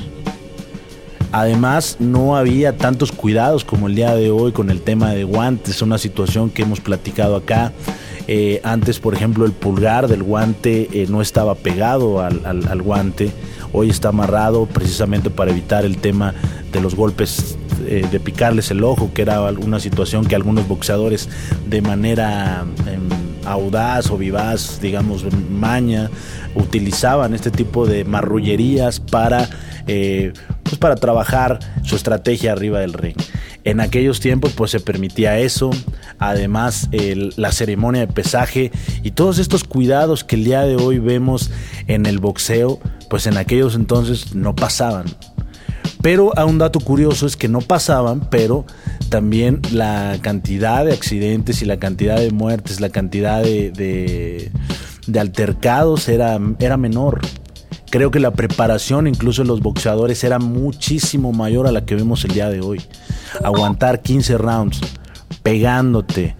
Además, 1.31 1.97
no 1.99 2.37
había 2.37 2.77
tantos 2.77 3.11
cuidados 3.11 3.65
como 3.65 3.87
el 3.87 3.95
día 3.95 4.15
de 4.15 4.31
hoy 4.31 4.51
con 4.51 4.69
el 4.69 4.81
tema 4.81 5.11
de 5.11 5.25
guantes, 5.25 5.81
una 5.81 5.97
situación 5.97 6.49
que 6.49 6.61
hemos 6.61 6.79
platicado 6.79 7.35
acá. 7.35 7.73
Eh, 8.27 8.61
antes, 8.63 8.99
por 8.99 9.13
ejemplo, 9.13 9.45
el 9.45 9.51
pulgar 9.51 10.07
del 10.07 10.23
guante 10.23 10.87
eh, 10.93 11.07
no 11.09 11.21
estaba 11.21 11.55
pegado 11.55 12.21
al, 12.21 12.81
guante. 12.81 13.31
Hoy 13.73 13.89
está 13.89 14.09
amarrado 14.09 14.65
precisamente 14.65 15.29
para 15.29 15.51
evitar 15.51 15.85
el 15.85 15.97
tema 15.97 16.33
de 16.71 16.81
los 16.81 16.95
golpes, 16.95 17.57
eh, 17.87 18.07
de 18.11 18.19
picarles 18.19 18.71
el 18.71 18.83
ojo, 18.83 19.11
que 19.13 19.21
era 19.21 19.41
una 19.41 19.79
situación 19.79 20.25
que 20.25 20.35
algunos 20.35 20.67
boxeadores 20.67 21.29
de 21.67 21.81
manera 21.81 22.65
em, 22.87 23.09
audaz 23.45 24.09
o 24.11 24.17
vivaz, 24.17 24.79
digamos, 24.81 25.25
maña, 25.49 26.09
utilizaban 26.55 27.33
este 27.33 27.51
tipo 27.51 27.85
de 27.85 28.05
marrullerías 28.05 28.99
para, 28.99 29.49
pues 29.85 30.77
para 30.79 30.95
trabajar 30.95 31.59
su 31.83 31.95
estrategia 31.95 32.53
arriba 32.53 32.79
del 32.79 32.93
ring. 32.93 33.17
En 33.65 33.79
aquellos 33.81 34.19
tiempos 34.19 34.53
pues 34.53 34.69
se 34.69 34.79
permitía 34.79 35.39
eso, 35.39 35.71
además 36.19 36.87
la 37.35 37.51
ceremonia 37.51 38.01
de 38.01 38.13
pesaje 38.13 38.71
y 39.01 39.11
todos 39.11 39.39
estos 39.39 39.63
cuidados 39.63 40.23
que 40.23 40.35
el 40.35 40.43
día 40.43 40.61
de 40.61 40.75
hoy 40.75 40.99
vemos 40.99 41.49
en 41.87 42.05
el 42.05 42.19
boxeo, 42.19 42.79
pues 43.09 43.25
en 43.25 43.37
aquellos 43.37 43.73
entonces 43.73 44.35
no 44.35 44.55
pasaban. 44.55 45.05
Pero 46.05 46.37
a 46.37 46.45
un 46.45 46.59
dato 46.59 46.79
curioso 46.79 47.25
es 47.25 47.35
que 47.35 47.47
no 47.47 47.61
pasaban, 47.61 48.27
pero 48.29 48.63
también 49.09 49.59
la 49.71 50.19
cantidad 50.21 50.85
de 50.85 50.93
accidentes 50.93 51.63
y 51.63 51.65
la 51.65 51.77
cantidad 51.77 52.17
de 52.17 52.29
muertes, 52.29 52.79
la 52.79 52.89
cantidad 52.89 53.41
de, 53.41 54.51
altercados 55.19 56.07
era, 56.07 56.39
era 56.59 56.77
menor. 56.77 57.21
Creo 57.89 58.11
que 58.11 58.19
la 58.19 58.29
preparación 58.29 59.07
incluso 59.07 59.41
de 59.41 59.47
los 59.47 59.61
boxeadores 59.61 60.23
era 60.23 60.37
muchísimo 60.37 61.33
mayor 61.33 61.65
a 61.65 61.71
la 61.71 61.85
que 61.85 61.95
vemos 61.95 62.23
el 62.23 62.33
día 62.33 62.51
de 62.51 62.61
hoy. 62.61 62.83
Aguantar 63.43 64.03
15 64.03 64.37
rounds 64.37 64.81
pegándote 65.41 66.35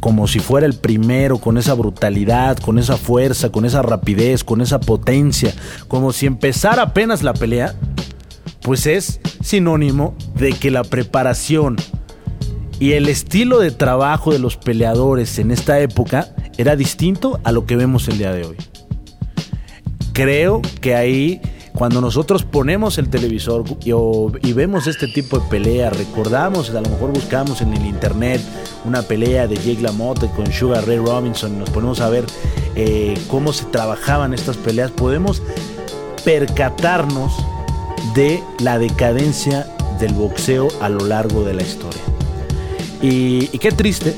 como 0.00 0.28
si 0.28 0.38
fuera 0.38 0.66
el 0.66 0.74
primero, 0.74 1.38
con 1.38 1.58
esa 1.58 1.74
brutalidad, 1.74 2.56
con 2.58 2.78
esa 2.78 2.96
fuerza, 2.96 3.50
con 3.50 3.64
esa 3.64 3.82
rapidez, 3.82 4.44
con 4.44 4.60
esa 4.60 4.80
potencia, 4.80 5.52
como 5.88 6.12
si 6.12 6.26
empezara 6.26 6.82
apenas 6.82 7.22
la 7.22 7.34
pelea, 7.34 7.74
pues 8.68 8.86
es 8.86 9.18
sinónimo 9.42 10.14
de 10.34 10.52
que 10.52 10.70
la 10.70 10.84
preparación 10.84 11.76
y 12.78 12.92
el 12.92 13.08
estilo 13.08 13.60
de 13.60 13.70
trabajo 13.70 14.30
de 14.30 14.38
los 14.38 14.58
peleadores 14.58 15.38
en 15.38 15.52
esta 15.52 15.80
época 15.80 16.34
era 16.58 16.76
distinto 16.76 17.40
a 17.44 17.52
lo 17.52 17.64
que 17.64 17.76
vemos 17.76 18.08
el 18.08 18.18
día 18.18 18.30
de 18.30 18.44
hoy. 18.44 18.56
Creo 20.12 20.60
que 20.82 20.94
ahí 20.94 21.40
cuando 21.72 22.02
nosotros 22.02 22.44
ponemos 22.44 22.98
el 22.98 23.08
televisor 23.08 23.64
y, 24.42 24.52
vemos 24.52 24.86
este 24.86 25.08
tipo 25.08 25.38
de 25.38 25.48
pelea, 25.48 25.88
recordamos, 25.88 26.68
a 26.68 26.82
lo 26.82 26.90
mejor 26.90 27.14
buscamos 27.14 27.62
en 27.62 27.72
el 27.72 27.86
internet 27.86 28.42
una 28.84 29.00
pelea 29.00 29.46
de 29.46 29.56
Jake 29.56 29.80
LaMotta 29.80 30.30
con 30.32 30.52
Sugar 30.52 30.86
Ray 30.86 30.98
Robinson, 30.98 31.58
nos 31.58 31.70
ponemos 31.70 32.02
a 32.02 32.10
ver 32.10 32.26
eh, 32.74 33.18
cómo 33.28 33.54
se 33.54 33.64
trabajaban 33.64 34.34
estas 34.34 34.58
peleas, 34.58 34.90
podemos 34.90 35.40
percatarnos 36.22 37.32
de 38.14 38.42
la 38.60 38.78
decadencia 38.78 39.66
del 39.98 40.14
boxeo 40.14 40.68
a 40.80 40.88
lo 40.88 41.06
largo 41.06 41.44
de 41.44 41.54
la 41.54 41.62
historia. 41.62 42.00
Y, 43.00 43.46
qué 43.58 43.70
triste, 43.70 44.14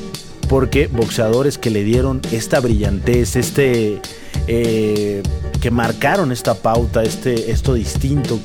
porque 0.48 0.86
boxeadores 0.86 1.58
que 1.58 1.70
le 1.70 1.84
dieron 1.84 2.20
esta 2.32 2.60
brillantez, 2.60 3.36
este... 3.36 4.00
Eh, 4.46 5.22
que 5.60 5.70
marcaron 5.70 6.32
esta 6.32 6.54
pauta, 6.54 7.02
este, 7.02 7.50
esto 7.50 7.74
distinto 7.74 8.40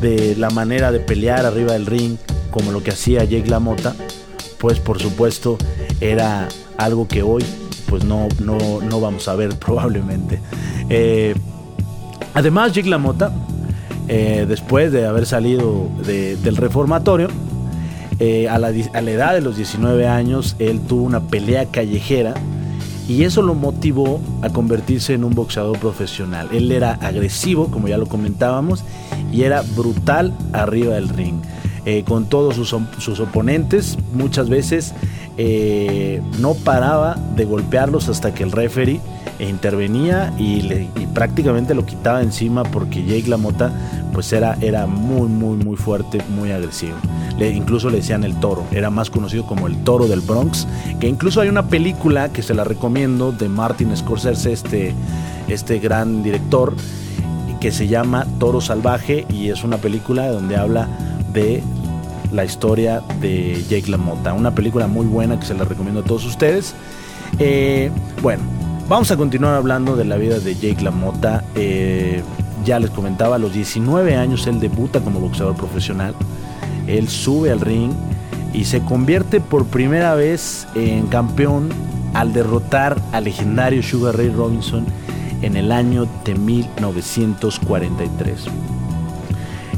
de 0.00 0.34
la 0.36 0.50
manera 0.50 0.90
de 0.90 0.98
pelear 0.98 1.44
arriba 1.44 1.74
del 1.74 1.86
ring, 1.86 2.16
como 2.50 2.72
lo 2.72 2.82
que 2.82 2.90
hacía 2.90 3.24
Jake 3.24 3.48
LaMotta, 3.48 3.94
pues 4.58 4.80
por 4.80 5.00
supuesto 5.00 5.58
era 6.00 6.48
algo 6.78 7.06
que 7.06 7.22
hoy 7.22 7.44
pues 7.86 8.04
no, 8.04 8.28
no, 8.40 9.00
vamos 9.00 9.28
a 9.28 9.34
ver 9.34 9.58
probablemente. 9.58 10.40
Eh, 10.88 11.34
además, 12.32 12.72
Jake 12.72 12.88
LaMotta, 12.88 13.30
eh, 14.08 14.46
después 14.48 14.92
de 14.92 15.06
haber 15.06 15.26
salido 15.26 15.88
del 16.04 16.56
reformatorio, 16.56 17.28
eh, 18.18 18.48
a, 18.48 18.58
la, 18.58 18.68
a 18.68 19.00
la 19.00 19.10
edad 19.10 19.34
de 19.34 19.40
los 19.40 19.56
19 19.56 20.06
años, 20.06 20.56
él 20.58 20.80
tuvo 20.80 21.02
una 21.02 21.20
pelea 21.20 21.66
callejera 21.66 22.34
y 23.08 23.24
eso 23.24 23.42
lo 23.42 23.54
motivó 23.54 24.20
a 24.42 24.50
convertirse 24.50 25.14
en 25.14 25.24
un 25.24 25.34
boxeador 25.34 25.78
profesional. 25.78 26.48
Él 26.52 26.70
era 26.70 26.92
agresivo, 26.94 27.68
como 27.68 27.88
ya 27.88 27.98
lo 27.98 28.06
comentábamos, 28.06 28.84
y 29.32 29.42
era 29.42 29.62
brutal 29.76 30.32
arriba 30.52 30.94
del 30.94 31.08
ring. 31.08 31.40
Eh, 31.84 32.04
con 32.06 32.26
todos 32.26 32.54
sus, 32.54 33.20
oponentes, 33.20 33.98
muchas 34.14 34.48
veces 34.48 34.94
no 36.38 36.54
paraba 36.54 37.16
de 37.34 37.44
golpearlos 37.44 38.08
hasta 38.08 38.32
que 38.34 38.44
el 38.44 38.52
referee 38.52 39.00
intervenía 39.48 40.32
y, 40.38 40.88
prácticamente 41.14 41.74
lo 41.74 41.84
quitaba 41.84 42.22
encima 42.22 42.62
porque 42.62 43.04
Jake 43.04 43.28
LaMotta 43.28 43.70
pues 44.12 44.32
era, 44.32 44.56
era 44.60 44.86
muy 44.86 45.28
muy 45.28 45.56
muy 45.56 45.76
fuerte, 45.76 46.20
muy 46.34 46.52
agresivo. 46.52 46.96
Incluso 47.38 47.90
le 47.90 47.96
decían 47.96 48.24
el 48.24 48.38
toro, 48.38 48.64
era 48.70 48.88
más 48.90 49.10
conocido 49.10 49.44
como 49.46 49.66
el 49.66 49.76
toro 49.84 50.06
del 50.06 50.20
Bronx, 50.20 50.66
que 51.00 51.08
incluso 51.08 51.40
hay 51.40 51.48
una 51.48 51.66
película 51.66 52.32
que 52.32 52.42
se 52.42 52.54
la 52.54 52.64
recomiendo 52.64 53.32
de 53.32 53.48
Martin 53.48 53.96
Scorsese, 53.96 54.52
este, 54.52 54.94
este 55.48 55.78
gran 55.78 56.22
director, 56.22 56.74
que 57.60 57.72
se 57.72 57.88
llama 57.88 58.26
Toro 58.38 58.60
Salvaje 58.60 59.26
y 59.28 59.50
es 59.50 59.64
una 59.64 59.76
película 59.76 60.28
donde 60.28 60.56
habla 60.56 60.88
de 61.32 61.62
la 62.32 62.44
historia 62.44 63.02
de 63.20 63.62
Jake 63.68 63.90
LaMotta, 63.90 64.32
una 64.32 64.54
película 64.54 64.86
muy 64.86 65.06
buena 65.06 65.38
que 65.38 65.46
se 65.46 65.54
la 65.54 65.64
recomiendo 65.64 66.00
a 66.00 66.04
todos 66.04 66.24
ustedes. 66.24 66.74
Eh, 67.38 67.90
bueno, 68.20 68.42
vamos 68.92 69.10
a 69.10 69.16
continuar 69.16 69.54
hablando 69.54 69.96
de 69.96 70.04
la 70.04 70.18
vida 70.18 70.38
de 70.38 70.54
Jake 70.54 70.82
LaMotta. 70.82 71.42
Eh, 71.54 72.22
ya 72.62 72.78
les 72.78 72.90
comentaba, 72.90 73.36
a 73.36 73.38
los 73.38 73.54
19 73.54 74.16
años 74.16 74.46
él 74.46 74.60
debuta 74.60 75.00
como 75.00 75.18
boxeador 75.18 75.56
profesional 75.56 76.14
él 76.86 77.08
sube 77.08 77.50
al 77.50 77.60
ring 77.60 77.92
y 78.52 78.66
se 78.66 78.82
convierte 78.82 79.40
por 79.40 79.64
primera 79.64 80.14
vez 80.14 80.68
en 80.74 81.06
campeón 81.06 81.70
al 82.12 82.34
derrotar 82.34 83.00
al 83.12 83.24
legendario 83.24 83.82
Sugar 83.82 84.14
Ray 84.14 84.28
Robinson 84.28 84.84
en 85.40 85.56
el 85.56 85.72
año 85.72 86.06
de 86.26 86.34
1943. 86.34 88.44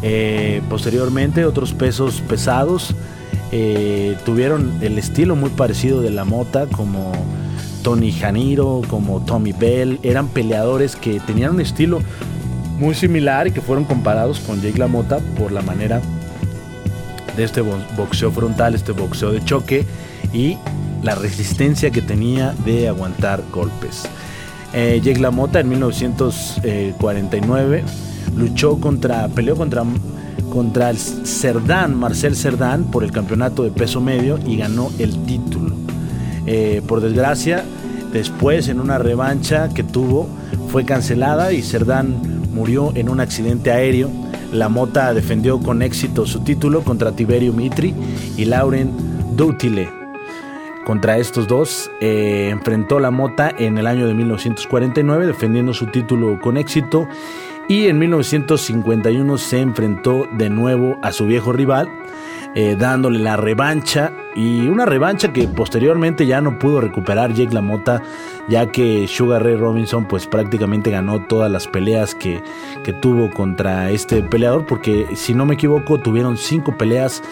Eh, 0.03 0.61
posteriormente 0.69 1.45
otros 1.45 1.73
pesos 1.73 2.21
pesados 2.29 2.97
eh, 3.53 4.17
tuvieron 4.25 4.77
el 4.83 4.99
estilo 4.99 5.37
muy 5.37 5.51
parecido 5.51 6.01
de 6.01 6.11
la 6.11 6.25
mota 6.25 6.67
como 6.67 7.13
Tony 7.85 8.11
Janiro, 8.11 8.83
como 8.89 9.21
Tommy 9.21 9.53
Bell, 9.53 10.01
eran 10.03 10.27
peleadores 10.29 10.97
que 10.97 11.21
tenían 11.21 11.53
un 11.53 11.61
estilo 11.61 12.01
muy 12.79 12.95
similar 12.95 13.47
y 13.47 13.51
que 13.53 13.61
fueron 13.61 13.85
comparados 13.85 14.41
con 14.41 14.63
Jake 14.63 14.79
LaMotta 14.79 15.19
por 15.39 15.53
la 15.53 15.61
manera 15.61 16.01
de 17.37 17.45
este 17.45 17.61
boxeo 17.61 18.33
frontal, 18.33 18.75
este 18.75 18.93
boxeo 18.93 19.33
de 19.33 19.45
choque 19.45 19.85
y 20.33 20.57
la 21.03 21.15
resistencia 21.15 21.91
que 21.91 22.01
tenía 22.01 22.55
de 22.65 22.89
aguantar 22.89 23.43
golpes. 23.53 24.09
Eh, 24.73 25.03
Jake 25.05 25.21
LaMotta 25.21 25.61
en 25.61 25.69
1949 25.69 27.85
luchó 28.35 28.81
contra, 28.81 29.29
peleó 29.29 29.57
contra, 29.57 29.85
contra 30.51 30.89
el 30.89 30.97
Cerdán, 30.97 31.95
Marcel 31.95 32.35
Cerdán, 32.35 32.85
por 32.85 33.05
el 33.05 33.13
campeonato 33.13 33.63
de 33.63 33.71
peso 33.71 34.01
medio 34.01 34.39
y 34.47 34.57
ganó 34.57 34.91
el 34.99 35.23
título. 35.27 35.77
Eh, 36.47 36.83
por 36.87 37.01
desgracia, 37.01 37.65
después 38.13 38.69
en 38.69 38.81
una 38.81 38.99
revancha 38.99 39.69
que 39.71 39.83
tuvo, 39.83 40.29
fue 40.69 40.85
cancelada 40.85 41.53
y 41.53 41.63
Cerdán 41.63 42.17
murió 42.53 42.93
en 42.95 43.09
un 43.09 43.21
accidente 43.21 43.71
aéreo. 43.71 44.11
La 44.53 44.69
Mota 44.69 45.13
defendió 45.15 45.61
con 45.61 45.83
éxito 45.83 46.27
su 46.27 46.41
título 46.41 46.83
contra 46.83 47.13
Tiberio 47.13 47.53
Mitri 47.53 47.95
y 48.37 48.45
Lauren 48.45 48.93
Doutile. 49.37 49.89
Contra 50.85 51.17
estos 51.17 51.49
dos 51.49 51.91
eh, 52.01 52.51
enfrentó 52.53 53.01
la 53.01 53.11
Mota 53.11 53.53
en 53.59 53.79
el 53.79 53.87
año 53.87 54.07
de 54.07 54.15
1949 54.15 55.27
defendiendo 55.27 55.73
su 55.73 55.87
título 55.87 56.39
con 56.41 56.59
éxito 56.59 57.09
y 57.69 57.87
en 57.87 57.99
1951 57.99 59.39
se 59.39 59.61
enfrentó 59.61 60.27
de 60.37 60.51
nuevo 60.51 60.99
a 61.03 61.13
su 61.13 61.27
viejo 61.27 61.53
rival, 61.53 61.89
eh, 62.55 62.77
dándole 62.79 63.19
la 63.19 63.37
revancha 63.37 64.13
y 64.37 64.67
una 64.69 64.85
revancha 64.85 65.33
que 65.33 65.49
posteriormente 65.49 66.27
ya 66.27 66.41
no 66.41 66.59
pudo 66.59 66.81
recuperar 66.81 67.33
Jake 67.33 67.55
LaMotta, 67.55 68.03
ya 68.49 68.67
que 68.67 69.07
Sugar 69.09 69.43
Ray 69.43 69.57
Robinson 69.57 70.07
pues 70.07 70.27
prácticamente 70.27 70.91
ganó 70.91 71.27
todas 71.27 71.51
las 71.51 71.67
peleas 71.67 72.15
que, 72.15 72.43
que 72.85 72.93
tuvo 72.93 73.31
contra 73.31 73.91
este 73.91 74.23
peleador, 74.23 74.67
porque 74.67 75.07
si 75.15 75.35
no 75.35 75.47
me 75.47 75.55
equivoco 75.55 75.99
tuvieron 75.99 76.37
cinco 76.37 76.77
peleas 76.77 77.23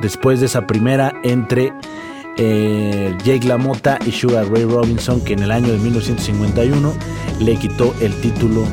después 0.00 0.40
de 0.40 0.46
esa 0.46 0.66
primera 0.66 1.14
entre 1.22 1.72
eh, 2.36 3.14
Jake 3.22 3.46
LaMotta 3.46 3.98
y 4.06 4.12
Sugar 4.12 4.50
Ray 4.50 4.64
Robinson, 4.64 5.20
que 5.22 5.34
en 5.34 5.42
el 5.42 5.50
año 5.50 5.72
de 5.72 5.78
1951 5.78 6.94
le 7.40 7.56
quitó 7.56 7.94
el 8.00 8.14
título 8.20 8.64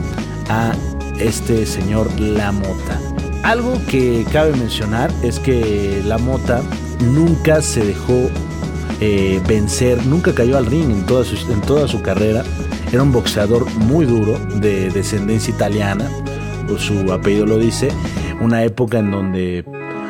a 0.49 0.73
este 1.19 1.65
señor 1.65 2.07
La 2.19 2.51
Mota. 2.51 3.16
Algo 3.47 3.79
que 3.89 4.25
cabe 4.29 4.51
mencionar 4.57 5.09
es 5.23 5.39
que 5.39 6.03
La 6.05 6.17
Mota 6.17 6.61
nunca 6.99 7.61
se 7.61 7.85
dejó 7.85 8.29
eh, 8.99 9.41
vencer, 9.47 10.05
nunca 10.05 10.33
cayó 10.35 10.57
al 10.57 10.65
ring 10.65 10.91
en 10.91 11.05
toda, 11.05 11.23
su, 11.23 11.49
en 11.49 11.61
toda 11.61 11.87
su 11.87 12.01
carrera. 12.01 12.43
Era 12.91 13.03
un 13.03 13.13
boxeador 13.13 13.65
muy 13.75 14.05
duro, 14.05 14.37
de 14.59 14.89
descendencia 14.89 15.53
italiana, 15.53 16.09
su 16.77 17.09
apellido 17.13 17.45
lo 17.45 17.57
dice, 17.57 17.87
una 18.41 18.65
época 18.65 18.99
en 18.99 19.11
donde 19.11 19.63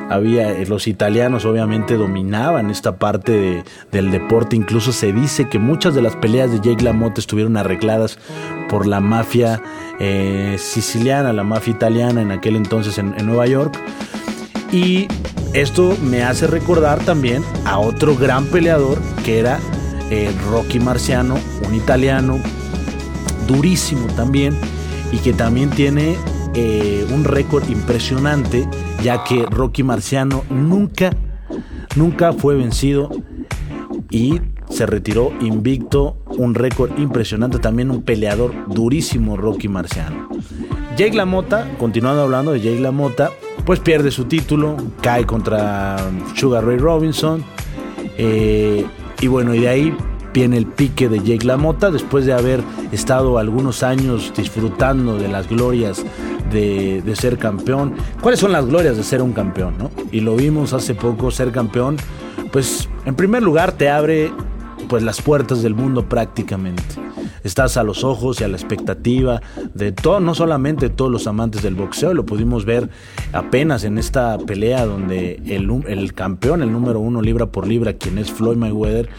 había 0.09 0.53
eh, 0.53 0.65
los 0.65 0.87
italianos 0.87 1.45
obviamente 1.45 1.95
dominaban 1.95 2.71
esta 2.71 2.97
parte 2.97 3.63
del 3.91 4.09
deporte 4.09 4.55
incluso 4.55 4.93
se 4.93 5.11
dice 5.11 5.49
que 5.49 5.59
muchas 5.59 5.93
de 5.95 6.01
las 6.01 6.15
peleas 6.15 6.49
de 6.49 6.61
Jake 6.61 6.83
LaMotta 6.83 7.19
estuvieron 7.19 7.57
arregladas 7.57 8.17
por 8.69 8.87
la 8.87 8.99
mafia 8.99 9.61
eh, 9.99 10.57
siciliana 10.59 11.33
la 11.33 11.43
mafia 11.43 11.71
italiana 11.71 12.21
en 12.21 12.31
aquel 12.31 12.55
entonces 12.55 12.97
en, 12.97 13.15
Nueva 13.25 13.47
York. 13.47 13.77
Y 14.71 15.07
esto 15.53 15.95
me 16.03 16.23
hace 16.23 16.47
recordar 16.47 16.99
también 16.99 17.43
a 17.65 17.79
otro 17.79 18.15
gran 18.15 18.45
peleador 18.45 18.99
que 19.23 19.39
era 19.39 19.59
eh, 20.09 20.31
Rocky 20.51 20.79
Marciano 20.79 21.35
un 21.67 21.75
italiano 21.75 22.39
durísimo 23.47 24.07
también 24.15 24.57
y 25.11 25.17
que 25.17 25.33
también 25.33 25.69
tiene 25.69 26.17
un 27.13 27.23
récord 27.23 27.69
impresionante 27.69 28.67
ya 29.03 29.23
que 29.23 29.45
Rocky 29.45 29.83
Marciano 29.83 30.43
nunca, 30.49 31.11
nunca 31.95 32.33
fue 32.33 32.55
vencido 32.55 33.09
y 34.09 34.41
se 34.69 34.85
retiró 34.85 35.31
invicto, 35.39 36.17
un 36.37 36.55
récord 36.55 36.97
impresionante, 36.97 37.59
también 37.59 37.91
un 37.91 38.03
peleador 38.03 38.53
durísimo 38.67 39.37
Rocky 39.37 39.67
Marciano. 39.67 40.29
Jake 40.95 41.15
LaMotta, 41.15 41.69
continuando 41.77 42.23
hablando 42.23 42.53
de 42.53 42.61
Jake 42.61 42.79
LaMotta, 42.79 43.31
pues 43.65 43.79
pierde 43.79 44.11
su 44.11 44.25
título, 44.25 44.77
cae 45.01 45.25
contra 45.25 45.97
Sugar 46.35 46.65
Ray 46.65 46.77
Robinson 46.77 47.43
eh, 48.17 48.85
y 49.19 49.27
bueno, 49.27 49.53
y 49.53 49.59
de 49.59 49.69
ahí 49.69 49.97
viene 50.33 50.57
el 50.57 50.67
pique 50.67 51.09
de 51.09 51.19
Jake 51.19 51.45
LaMotta 51.45 51.91
después 51.91 52.25
de 52.25 52.33
haber 52.33 52.61
estado 52.91 53.37
algunos 53.37 53.83
años 53.83 54.31
disfrutando 54.35 55.17
de 55.17 55.27
las 55.27 55.49
glorias 55.49 56.03
de, 56.51 57.01
ser 57.15 57.37
campeón. 57.37 57.95
¿Cuáles 58.21 58.39
son 58.39 58.51
las 58.51 58.65
glorias 58.65 58.97
de 58.97 59.03
ser 59.03 59.21
un 59.21 59.33
campeón? 59.33 59.75
Y 60.11 60.21
lo 60.21 60.35
vimos 60.35 60.73
hace 60.73 60.93
poco, 60.93 61.31
ser 61.31 61.51
campeón, 61.51 61.97
pues 62.51 62.87
en 63.05 63.15
primer 63.15 63.43
lugar 63.43 63.71
te 63.73 63.89
abre 63.89 64.31
pues 64.87 65.03
las 65.03 65.21
puertas 65.21 65.61
del 65.61 65.75
mundo 65.75 66.07
prácticamente. 66.07 66.83
Estás 67.43 67.77
a 67.77 67.83
los 67.83 68.03
ojos 68.03 68.41
y 68.41 68.43
a 68.43 68.47
la 68.47 68.57
expectativa 68.57 69.41
de 69.73 69.91
todo, 69.91 70.19
no 70.19 70.35
solamente 70.35 70.89
todos 70.89 71.11
los 71.11 71.27
amantes 71.27 71.63
del 71.63 71.75
boxeo, 71.75 72.13
lo 72.13 72.25
pudimos 72.25 72.65
ver 72.65 72.89
apenas 73.33 73.83
en 73.83 73.97
esta 73.97 74.37
pelea 74.37 74.85
donde 74.85 75.41
el, 75.45 75.69
el 75.87 76.13
campeón, 76.13 76.61
el 76.61 76.71
número 76.71 76.99
uno 76.99 77.21
libra 77.21 77.47
por 77.47 77.67
libra, 77.67 77.93
quien 77.93 78.17
es 78.17 78.31
Floyd 78.31 78.57
Mayweather, 78.57 79.09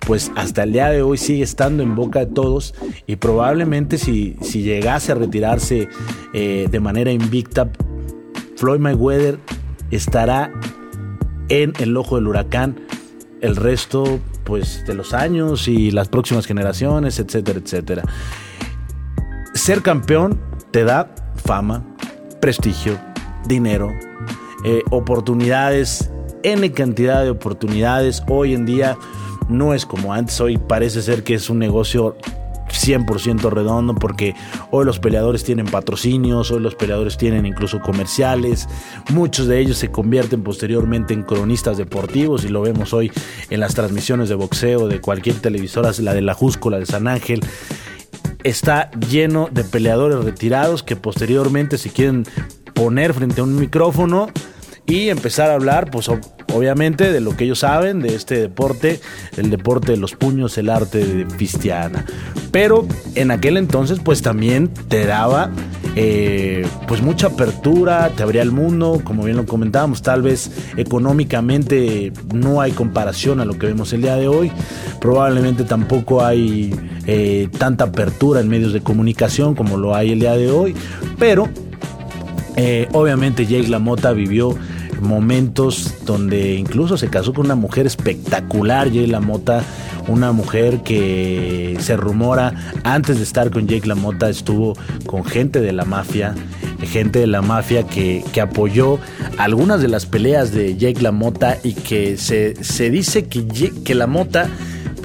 pues 0.00 0.32
hasta 0.36 0.62
el 0.62 0.72
día 0.72 0.88
de 0.88 1.02
hoy 1.02 1.18
sigue 1.18 1.42
estando 1.42 1.82
en 1.82 1.94
boca 1.94 2.20
de 2.20 2.26
todos 2.26 2.74
y 3.06 3.16
probablemente 3.16 3.98
si, 3.98 4.36
si 4.40 4.62
llegase 4.62 5.12
a 5.12 5.14
retirarse 5.14 5.88
eh, 6.32 6.68
de 6.70 6.80
manera 6.80 7.12
invicta, 7.12 7.70
Floyd 8.56 8.80
Mayweather 8.80 9.38
estará 9.90 10.52
en 11.48 11.72
el 11.78 11.96
ojo 11.96 12.16
del 12.16 12.26
huracán 12.26 12.80
el 13.40 13.56
resto 13.56 14.18
pues 14.46 14.84
de 14.86 14.94
los 14.94 15.12
años 15.12 15.68
y 15.68 15.90
las 15.90 16.08
próximas 16.08 16.46
generaciones, 16.46 17.18
etcétera, 17.18 17.60
etcétera. 17.62 18.02
Ser 19.52 19.82
campeón 19.82 20.40
te 20.70 20.84
da 20.84 21.14
fama, 21.44 21.84
prestigio, 22.40 22.98
dinero, 23.46 23.92
eh, 24.64 24.82
oportunidades, 24.90 26.10
N 26.42 26.70
cantidad 26.72 27.24
de 27.24 27.30
oportunidades. 27.30 28.22
Hoy 28.28 28.54
en 28.54 28.64
día 28.64 28.96
no 29.48 29.74
es 29.74 29.84
como 29.84 30.14
antes, 30.14 30.40
hoy 30.40 30.58
parece 30.58 31.02
ser 31.02 31.24
que 31.24 31.34
es 31.34 31.50
un 31.50 31.58
negocio 31.58 32.16
100% 32.76 33.50
redondo 33.50 33.94
porque 33.94 34.34
hoy 34.70 34.84
los 34.84 34.98
peleadores 34.98 35.44
tienen 35.44 35.66
patrocinios, 35.66 36.50
hoy 36.50 36.60
los 36.60 36.74
peleadores 36.74 37.16
tienen 37.16 37.46
incluso 37.46 37.80
comerciales, 37.80 38.68
muchos 39.12 39.46
de 39.46 39.60
ellos 39.60 39.78
se 39.78 39.90
convierten 39.90 40.42
posteriormente 40.42 41.14
en 41.14 41.22
cronistas 41.22 41.78
deportivos 41.78 42.44
y 42.44 42.48
lo 42.48 42.62
vemos 42.62 42.92
hoy 42.92 43.10
en 43.50 43.60
las 43.60 43.74
transmisiones 43.74 44.28
de 44.28 44.34
boxeo 44.34 44.88
de 44.88 45.00
cualquier 45.00 45.36
televisora, 45.36 45.90
la 46.00 46.14
de 46.14 46.22
la 46.22 46.34
Jusco, 46.34 46.70
de 46.70 46.86
San 46.86 47.08
Ángel. 47.08 47.40
Está 48.42 48.90
lleno 49.10 49.48
de 49.50 49.64
peleadores 49.64 50.24
retirados 50.24 50.82
que 50.82 50.96
posteriormente 50.96 51.78
se 51.78 51.90
quieren 51.90 52.24
poner 52.74 53.14
frente 53.14 53.40
a 53.40 53.44
un 53.44 53.56
micrófono 53.56 54.28
y 54.86 55.08
empezar 55.08 55.50
a 55.50 55.54
hablar, 55.54 55.90
pues 55.90 56.08
obviamente, 56.52 57.12
de 57.12 57.20
lo 57.20 57.36
que 57.36 57.44
ellos 57.44 57.60
saben 57.60 58.00
de 58.00 58.14
este 58.14 58.38
deporte, 58.38 59.00
el 59.36 59.50
deporte 59.50 59.92
de 59.92 59.98
los 59.98 60.14
puños, 60.14 60.56
el 60.58 60.70
arte 60.70 61.04
de 61.04 61.26
Pistiana. 61.26 62.04
Pero 62.50 62.86
en 63.14 63.30
aquel 63.30 63.56
entonces, 63.56 64.00
pues 64.02 64.22
también 64.22 64.68
te 64.88 65.06
daba 65.06 65.50
eh, 65.98 66.66
pues 66.86 67.00
mucha 67.00 67.28
apertura, 67.28 68.10
te 68.14 68.22
abría 68.22 68.42
el 68.42 68.52
mundo, 68.52 69.00
como 69.02 69.24
bien 69.24 69.38
lo 69.38 69.46
comentábamos, 69.46 70.02
tal 70.02 70.20
vez 70.20 70.50
económicamente 70.76 72.12
no 72.34 72.60
hay 72.60 72.72
comparación 72.72 73.40
a 73.40 73.46
lo 73.46 73.58
que 73.58 73.66
vemos 73.66 73.94
el 73.94 74.02
día 74.02 74.16
de 74.16 74.28
hoy, 74.28 74.52
probablemente 75.00 75.64
tampoco 75.64 76.22
hay 76.22 76.74
eh, 77.06 77.48
tanta 77.58 77.84
apertura 77.84 78.40
en 78.40 78.48
medios 78.48 78.74
de 78.74 78.82
comunicación 78.82 79.54
como 79.54 79.78
lo 79.78 79.94
hay 79.94 80.12
el 80.12 80.20
día 80.20 80.36
de 80.36 80.50
hoy, 80.50 80.74
pero 81.18 81.48
eh, 82.56 82.88
obviamente 82.92 83.46
Jake 83.46 83.68
LaMotta 83.68 84.12
vivió 84.12 84.54
momentos 85.00 85.94
donde 86.04 86.54
incluso 86.54 86.96
se 86.96 87.08
casó 87.08 87.32
con 87.32 87.46
una 87.46 87.54
mujer 87.54 87.86
espectacular, 87.86 88.90
Jake 88.90 89.06
LaMotta, 89.06 89.62
una 90.08 90.32
mujer 90.32 90.82
que 90.82 91.76
se 91.80 91.96
rumora 91.96 92.54
antes 92.84 93.16
de 93.18 93.24
estar 93.24 93.50
con 93.50 93.66
Jake 93.66 93.86
LaMotta 93.86 94.28
estuvo 94.28 94.74
con 95.06 95.24
gente 95.24 95.60
de 95.60 95.72
la 95.72 95.84
mafia, 95.84 96.34
gente 96.84 97.18
de 97.18 97.26
la 97.26 97.42
mafia 97.42 97.84
que, 97.84 98.24
apoyó 98.40 98.98
algunas 99.38 99.80
de 99.80 99.88
las 99.88 100.06
peleas 100.06 100.52
de 100.52 100.76
Jake 100.76 101.00
LaMotta 101.00 101.58
y 101.62 101.72
que 101.72 102.16
se, 102.16 102.90
dice 102.90 103.26
que, 103.26 103.72
que 103.84 103.94
LaMotta 103.94 104.48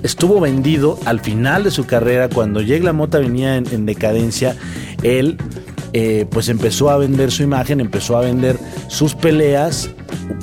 estuvo 0.04 0.40
vendido 0.40 1.00
al 1.06 1.20
final 1.20 1.64
de 1.64 1.72
su 1.72 1.86
carrera 1.86 2.30
cuando 2.30 2.62
Jake 2.62 2.84
LaMotta 2.84 3.20
venía 3.20 3.56
en, 3.56 3.66
en 3.72 3.86
decadencia, 3.86 4.56
él 5.04 5.38
eh, 5.94 6.26
pues 6.30 6.48
empezó 6.50 6.90
a 6.90 6.98
vender 6.98 7.32
su 7.32 7.44
imagen, 7.44 7.80
empezó 7.82 8.18
a 8.18 8.22
vender 8.22 8.58
sus 8.88 9.14
peleas, 9.14 9.90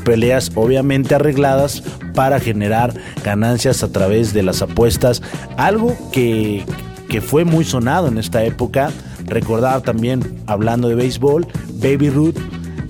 peleas 0.04 0.52
obviamente 0.54 1.14
arregladas 1.14 1.82
para 2.14 2.38
generar 2.40 2.92
ganancias 3.24 3.82
a 3.82 3.90
través 3.90 4.34
de 4.34 4.42
las 4.42 4.60
apuestas, 4.60 5.22
algo 5.56 5.96
que, 6.12 6.64
que 7.08 7.20
fue 7.20 7.44
muy 7.44 7.64
sonado 7.64 8.08
en 8.08 8.18
esta 8.18 8.44
época. 8.44 8.90
Recordar 9.26 9.82
también, 9.82 10.42
hablando 10.46 10.88
de 10.88 10.94
béisbol, 10.94 11.46
Baby 11.74 12.10
Ruth 12.10 12.36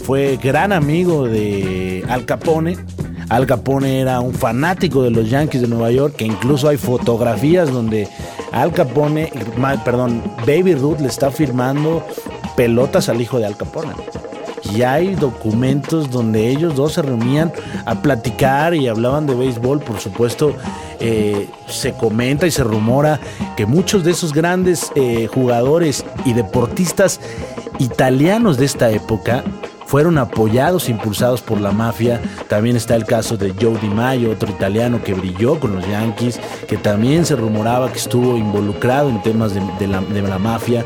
fue 0.08 0.38
gran 0.42 0.72
amigo 0.72 1.26
de 1.26 2.04
Al 2.08 2.24
Capone. 2.24 2.78
Al 3.28 3.46
Capone 3.46 4.00
era 4.00 4.20
un 4.20 4.32
fanático 4.32 5.02
de 5.02 5.10
los 5.10 5.28
Yankees 5.28 5.60
de 5.60 5.68
Nueva 5.68 5.90
York, 5.90 6.14
que 6.16 6.24
incluso 6.24 6.68
hay 6.68 6.78
fotografías 6.78 7.70
donde 7.70 8.08
Al 8.52 8.72
Capone, 8.72 9.30
perdón, 9.84 10.22
Baby 10.46 10.74
Ruth 10.74 11.00
le 11.00 11.08
está 11.08 11.30
firmando 11.30 12.02
pelotas 12.58 13.08
al 13.08 13.20
hijo 13.20 13.38
de 13.38 13.46
Al 13.46 13.56
Capone. 13.56 13.92
y 14.74 14.82
hay 14.82 15.14
documentos 15.14 16.10
donde 16.10 16.48
ellos 16.48 16.74
dos 16.74 16.94
se 16.94 17.02
reunían 17.02 17.52
a 17.86 18.02
platicar 18.02 18.74
y 18.74 18.88
hablaban 18.88 19.28
de 19.28 19.36
béisbol. 19.36 19.78
Por 19.78 20.00
supuesto, 20.00 20.56
eh, 20.98 21.48
se 21.68 21.92
comenta 21.92 22.48
y 22.48 22.50
se 22.50 22.64
rumora 22.64 23.20
que 23.56 23.64
muchos 23.64 24.02
de 24.02 24.10
esos 24.10 24.32
grandes 24.32 24.90
eh, 24.96 25.28
jugadores 25.32 26.04
y 26.24 26.32
deportistas 26.32 27.20
italianos 27.78 28.58
de 28.58 28.64
esta 28.64 28.90
época 28.90 29.44
fueron 29.88 30.18
apoyados 30.18 30.90
impulsados 30.90 31.40
por 31.40 31.60
la 31.60 31.72
mafia. 31.72 32.20
También 32.46 32.76
está 32.76 32.94
el 32.94 33.06
caso 33.06 33.38
de 33.38 33.54
Joe 33.58 33.78
Di 33.78 34.26
otro 34.26 34.50
italiano 34.50 35.02
que 35.02 35.14
brilló 35.14 35.58
con 35.58 35.74
los 35.74 35.88
Yankees, 35.88 36.38
que 36.68 36.76
también 36.76 37.24
se 37.24 37.34
rumoraba 37.34 37.90
que 37.90 37.98
estuvo 37.98 38.36
involucrado 38.36 39.08
en 39.08 39.22
temas 39.22 39.54
de, 39.54 39.86
la, 39.88 40.38
mafia. 40.38 40.84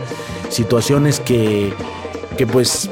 Situaciones 0.48 1.18
que, 1.18 1.74
que 2.38 2.46
pues 2.46 2.88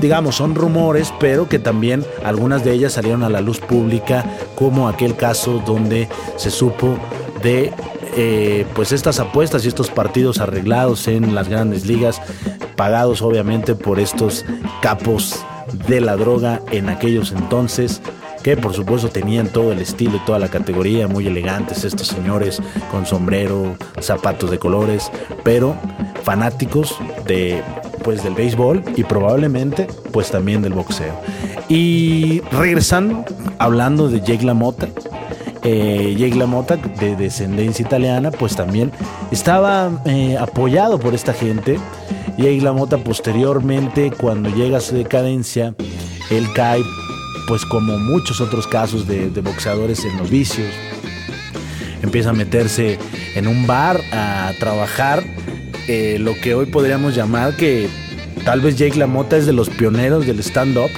digamos, 0.00 0.36
son 0.36 0.54
rumores, 0.54 1.12
pero 1.20 1.46
que 1.48 1.58
también 1.58 2.04
algunas 2.24 2.64
de 2.64 2.72
ellas 2.72 2.94
salieron 2.94 3.22
a 3.22 3.28
la 3.28 3.42
luz 3.42 3.60
pública, 3.60 4.24
como 4.54 4.88
aquel 4.88 5.14
caso 5.14 5.62
donde 5.64 6.08
se 6.36 6.50
supo 6.50 6.96
de 7.42 7.70
eh, 8.16 8.64
pues 8.74 8.92
estas 8.92 9.20
apuestas 9.20 9.64
y 9.64 9.68
estos 9.68 9.90
partidos 9.90 10.40
arreglados 10.40 11.06
en 11.08 11.34
las 11.34 11.48
grandes 11.48 11.84
ligas, 11.84 12.22
pagados 12.76 13.22
obviamente 13.22 13.74
por 13.74 13.98
estos 13.98 14.44
capos 14.80 15.44
de 15.88 16.00
la 16.00 16.16
droga 16.16 16.60
en 16.70 16.88
aquellos 16.88 17.32
entonces 17.32 18.00
que 18.42 18.56
por 18.58 18.74
supuesto 18.74 19.08
tenían 19.08 19.48
todo 19.48 19.72
el 19.72 19.80
estilo 19.80 20.16
y 20.16 20.26
toda 20.26 20.38
la 20.38 20.48
categoría, 20.48 21.08
muy 21.08 21.26
elegantes 21.26 21.82
estos 21.82 22.08
señores 22.08 22.60
con 22.90 23.06
sombrero, 23.06 23.76
zapatos 24.00 24.50
de 24.50 24.58
colores, 24.58 25.10
pero 25.42 25.74
fanáticos 26.22 26.94
de 27.26 27.62
pues 28.02 28.22
del 28.22 28.34
béisbol 28.34 28.84
y 28.96 29.04
probablemente 29.04 29.86
pues 30.12 30.30
también 30.30 30.60
del 30.60 30.74
boxeo. 30.74 31.14
Y 31.70 32.42
regresando, 32.52 33.24
hablando 33.58 34.10
de 34.10 34.20
Jake 34.20 34.44
LaMotta, 34.44 34.88
eh, 35.62 36.14
Jake 36.18 36.34
LaMotta, 36.34 36.76
de 36.76 37.16
descendencia 37.16 37.82
italiana, 37.82 38.30
pues 38.30 38.54
también 38.54 38.92
estaba 39.30 39.90
eh, 40.04 40.36
apoyado 40.38 41.00
por 41.00 41.14
esta 41.14 41.32
gente. 41.32 41.78
Jake 42.36 42.60
LaMotta 42.60 42.98
posteriormente, 42.98 44.10
cuando 44.10 44.50
llega 44.50 44.78
a 44.78 44.80
su 44.80 44.96
decadencia, 44.96 45.74
él 46.30 46.46
cae, 46.54 46.82
pues 47.46 47.64
como 47.64 47.98
muchos 47.98 48.40
otros 48.40 48.66
casos 48.66 49.06
de, 49.06 49.28
boxeadores 49.40 50.04
en 50.04 50.16
los 50.16 50.30
vicios. 50.30 50.68
Empieza 52.02 52.30
a 52.30 52.32
meterse 52.32 52.98
en 53.34 53.46
un 53.46 53.66
bar 53.66 54.00
a 54.12 54.52
trabajar 54.58 55.22
eh, 55.88 56.18
lo 56.18 56.34
que 56.34 56.54
hoy 56.54 56.66
podríamos 56.66 57.14
llamar 57.14 57.56
que 57.56 57.88
tal 58.44 58.60
vez 58.60 58.76
Jake 58.76 58.98
LaMotta 58.98 59.36
es 59.36 59.46
de 59.46 59.52
los 59.52 59.70
pioneros 59.70 60.26
del 60.26 60.40
stand-up. 60.40 60.90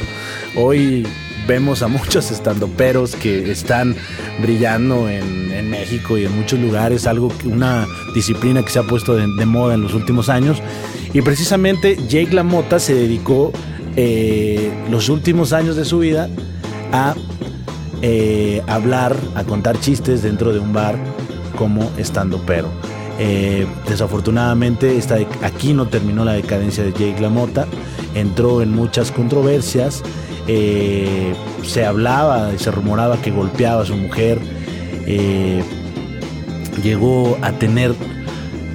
Hoy 0.56 1.06
vemos 1.46 1.82
a 1.82 1.88
muchos 1.88 2.30
estandoperos 2.30 3.14
que 3.14 3.50
están 3.50 3.94
brillando 4.40 5.08
en, 5.08 5.46
México 5.66 6.16
y 6.16 6.24
en 6.24 6.34
muchos 6.36 6.60
lugares, 6.60 7.08
algo 7.08 7.32
una 7.44 7.86
disciplina 8.14 8.62
que 8.62 8.70
se 8.70 8.78
ha 8.78 8.84
puesto 8.84 9.16
de, 9.16 9.26
moda 9.46 9.74
en 9.74 9.82
los 9.82 9.94
últimos 9.94 10.28
años. 10.28 10.62
Y 11.12 11.22
precisamente 11.22 11.96
Jake 12.08 12.32
LaMotta 12.32 12.78
se 12.78 12.94
dedicó 12.94 13.52
eh, 13.96 14.70
los 14.88 15.08
últimos 15.08 15.52
años 15.52 15.74
de 15.74 15.84
su 15.84 15.98
vida 15.98 16.28
a 16.92 17.16
eh, 18.00 18.62
hablar, 18.68 19.16
a 19.34 19.42
contar 19.42 19.80
chistes 19.80 20.22
dentro 20.22 20.52
de 20.52 20.60
un 20.60 20.72
bar 20.72 20.96
como 21.58 21.90
estandopero. 21.96 22.68
Eh, 23.18 23.66
desafortunadamente 23.88 24.96
esta, 24.96 25.16
aquí 25.42 25.72
no 25.72 25.88
terminó 25.88 26.24
la 26.24 26.34
decadencia 26.34 26.84
de 26.84 26.92
Jake 26.92 27.16
LaMotta, 27.20 27.66
entró 28.14 28.62
en 28.62 28.72
muchas 28.72 29.10
controversias 29.10 30.02
eh, 30.48 31.34
se 31.64 31.84
hablaba 31.84 32.52
y 32.54 32.58
se 32.58 32.70
rumoraba 32.70 33.20
que 33.20 33.30
golpeaba 33.30 33.82
a 33.82 33.86
su 33.86 33.96
mujer. 33.96 34.38
Eh, 35.06 35.62
llegó 36.82 37.38
a 37.42 37.52
tener 37.52 37.94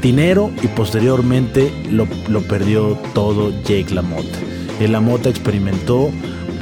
dinero 0.02 0.52
y 0.62 0.68
posteriormente 0.68 1.72
lo, 1.90 2.08
perdió 2.42 2.98
todo 3.14 3.52
Jake 3.64 3.94
LaMotta. 3.94 4.40
El 4.80 4.94
LaMotta 4.94 5.30
experimentó 5.30 6.10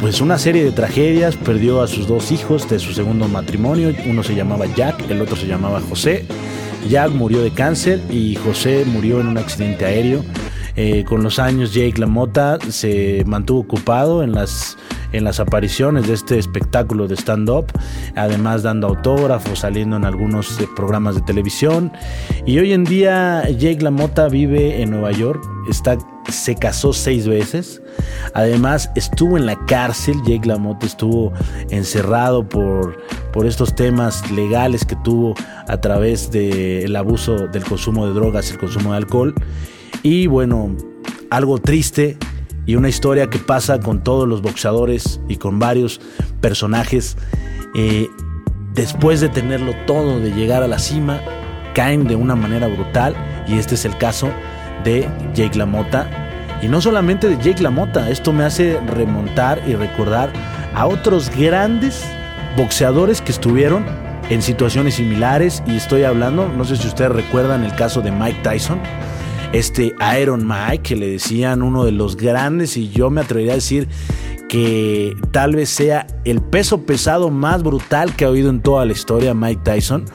pues 0.01 0.21
una 0.21 0.37
serie 0.37 0.63
de 0.63 0.71
tragedias, 0.71 1.35
perdió 1.35 1.81
a 1.81 1.87
sus 1.87 2.07
dos 2.07 2.31
hijos 2.31 2.69
de 2.69 2.79
su 2.79 2.93
segundo 2.93 3.27
matrimonio, 3.27 3.93
uno 4.05 4.23
se 4.23 4.33
llamaba 4.35 4.65
Jack, 4.73 5.09
el 5.09 5.21
otro 5.21 5.35
se 5.35 5.47
llamaba 5.47 5.81
José. 5.81 6.25
Jack 6.89 7.11
murió 7.11 7.41
de 7.41 7.51
cáncer 7.51 8.01
y 8.09 8.35
José 8.35 8.85
murió 8.85 9.19
en 9.19 9.27
un 9.27 9.37
accidente 9.37 9.85
aéreo. 9.85 10.23
Eh, 10.75 11.03
con 11.03 11.23
los 11.23 11.39
años 11.39 11.73
Jake 11.73 11.99
LaMotta 11.99 12.59
se 12.69 13.23
mantuvo 13.25 13.59
ocupado 13.59 14.23
en 14.23 14.31
las 14.31 14.77
en 15.11 15.23
las 15.23 15.39
apariciones 15.39 16.07
de 16.07 16.13
este 16.13 16.37
espectáculo 16.37 17.07
de 17.07 17.15
stand-up, 17.15 17.65
además 18.15 18.63
dando 18.63 18.87
autógrafos, 18.87 19.59
saliendo 19.59 19.97
en 19.97 20.05
algunos 20.05 20.59
eh, 20.59 20.67
programas 20.75 21.15
de 21.15 21.21
televisión. 21.21 21.91
Y 22.45 22.59
hoy 22.59 22.73
en 22.73 22.83
día 22.83 23.47
Jake 23.49 23.81
LaMotta 23.81 24.27
vive 24.29 24.81
en 24.81 24.91
Nueva 24.91 25.11
York, 25.11 25.43
está, 25.69 25.97
se 26.29 26.55
casó 26.55 26.93
seis 26.93 27.27
veces, 27.27 27.81
además 28.33 28.91
estuvo 28.95 29.37
en 29.37 29.45
la 29.45 29.57
cárcel, 29.65 30.17
Jake 30.25 30.47
LaMotta 30.47 30.85
estuvo 30.85 31.33
encerrado 31.69 32.47
por, 32.47 33.03
por 33.33 33.45
estos 33.45 33.75
temas 33.75 34.29
legales 34.31 34.85
que 34.85 34.95
tuvo 34.97 35.33
a 35.67 35.77
través 35.77 36.31
del 36.31 36.95
abuso 36.95 37.47
del 37.47 37.63
consumo 37.63 38.07
de 38.07 38.13
drogas 38.13 38.51
el 38.51 38.57
consumo 38.57 38.91
de 38.91 38.97
alcohol. 38.97 39.33
Y 40.01 40.27
bueno, 40.27 40.75
algo 41.29 41.57
triste 41.59 42.17
y 42.69 42.75
una 42.75 42.87
historia 42.87 43.31
que 43.31 43.39
pasa 43.39 43.79
con 43.79 44.03
todos 44.03 44.27
los 44.27 44.43
boxeadores 44.43 45.19
y 45.27 45.37
con 45.37 45.57
varios 45.57 45.99
personajes. 46.39 47.17
Eh, 47.73 48.07
después 48.75 49.21
de 49.21 49.29
tenerlo 49.29 49.73
todo, 49.87 50.19
de 50.19 50.29
llegar 50.29 50.61
a 50.61 50.67
la 50.67 50.77
cima, 50.77 51.19
caen 51.73 52.07
de 52.07 52.15
una 52.15 52.35
manera 52.35 52.67
brutal 52.67 53.15
y 53.47 53.57
este 53.57 53.73
es 53.73 53.85
el 53.85 53.97
caso 53.97 54.29
de 54.83 55.09
Jake 55.33 55.57
LaMotta. 55.57 56.59
Y 56.61 56.67
no 56.67 56.79
solamente 56.79 57.27
de 57.27 57.37
Jake 57.37 57.63
LaMotta, 57.63 58.07
esto 58.11 58.31
me 58.33 58.43
hace 58.43 58.79
remontar 58.81 59.59
y 59.67 59.73
recordar 59.73 60.31
a 60.75 60.85
otros 60.85 61.35
grandes 61.35 62.05
boxeadores 62.55 63.19
que 63.19 63.31
estuvieron 63.31 63.83
en 64.29 64.43
situaciones 64.43 64.93
similares 64.93 65.63
y 65.65 65.75
estoy 65.75 66.03
hablando, 66.03 66.47
no 66.47 66.63
sé 66.65 66.75
si 66.75 66.87
ustedes 66.87 67.13
recuerdan 67.13 67.63
el 67.63 67.73
caso 67.73 68.01
de 68.01 68.11
Mike 68.11 68.41
Tyson 68.43 68.79
este 69.53 69.95
Iron 70.21 70.47
Mike, 70.47 70.83
que 70.83 70.95
le 70.95 71.09
decían 71.09 71.61
uno 71.61 71.83
de 71.83 71.91
los 71.91 72.15
grandes, 72.15 72.77
y 72.77 72.89
yo 72.89 73.09
me 73.09 73.21
atrevería 73.21 73.53
a 73.53 73.55
decir 73.55 73.87
que 74.47 75.15
tal 75.31 75.55
vez 75.55 75.69
sea 75.69 76.07
el 76.25 76.41
peso 76.41 76.81
pesado 76.81 77.29
más 77.29 77.63
brutal 77.63 78.15
que 78.15 78.25
ha 78.25 78.29
oído 78.29 78.49
en 78.49 78.61
toda 78.61 78.85
la 78.85 78.91
historia 78.91 79.33
Mike 79.33 79.61
Tyson. 79.63 80.05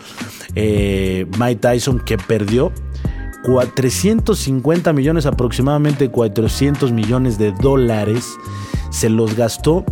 Eh, 0.57 1.27
Mike 1.39 1.61
Tyson 1.61 2.01
que 2.01 2.19
perdió 2.19 2.73
450 3.45 4.93
millones, 4.93 5.27
aproximadamente 5.27 6.11
400 6.11 6.93
millones 6.93 7.39
de 7.39 7.53
dólares, 7.53 8.37
se 8.91 9.09
los 9.09 9.37
gastó 9.37 9.85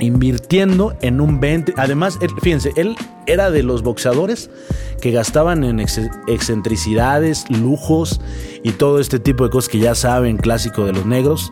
invirtiendo 0.00 0.96
en 1.00 1.20
un 1.20 1.40
20. 1.40 1.74
Además, 1.76 2.18
fíjense, 2.42 2.72
él 2.76 2.96
era 3.26 3.50
de 3.50 3.62
los 3.62 3.82
boxeadores 3.82 4.50
que 5.00 5.10
gastaban 5.10 5.64
en 5.64 5.80
excentricidades, 5.80 7.44
lujos 7.50 8.20
y 8.62 8.72
todo 8.72 9.00
este 9.00 9.18
tipo 9.18 9.44
de 9.44 9.50
cosas 9.50 9.68
que 9.68 9.78
ya 9.78 9.94
saben, 9.94 10.36
clásico 10.36 10.84
de 10.84 10.92
los 10.92 11.06
negros. 11.06 11.50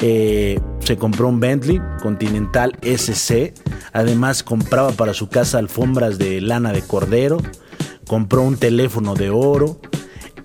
Eh, 0.00 0.60
se 0.80 0.96
compró 0.96 1.28
un 1.28 1.40
Bentley 1.40 1.80
Continental 2.00 2.76
SC. 2.82 3.52
Además, 3.92 4.42
compraba 4.42 4.92
para 4.92 5.12
su 5.12 5.28
casa 5.28 5.58
alfombras 5.58 6.18
de 6.18 6.40
lana 6.40 6.72
de 6.72 6.82
cordero. 6.82 7.38
Compró 8.06 8.42
un 8.42 8.56
teléfono 8.56 9.14
de 9.14 9.30
oro. 9.30 9.80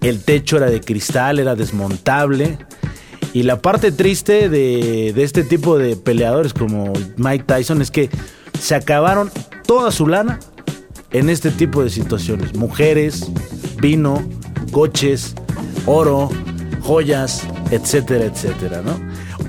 El 0.01 0.23
techo 0.23 0.57
era 0.57 0.69
de 0.69 0.81
cristal, 0.81 1.39
era 1.39 1.55
desmontable. 1.55 2.57
Y 3.33 3.41
la 3.43 3.59
parte 3.59 3.91
triste 3.91 4.47
de, 4.47 5.09
este 5.17 5.43
tipo 5.43 5.77
de 5.77 5.95
peleadores 5.95 6.53
como 6.53 6.93
Mike 7.17 7.45
Tyson 7.45 7.81
es 7.81 7.89
que 7.89 8.11
se 8.59 8.75
acabaron 8.75 9.31
toda 9.65 9.91
su 9.91 10.07
lana 10.07 10.39
en 11.11 11.29
este 11.29 11.49
tipo 11.49 11.83
de 11.83 11.89
situaciones. 11.89 12.55
Mujeres, 12.55 13.31
vino, 13.81 14.23
coches, 14.71 15.33
oro, 15.87 16.29
joyas, 16.81 17.41
etcétera, 17.71 18.25
etcétera, 18.25 18.83
¿no? 18.83 18.99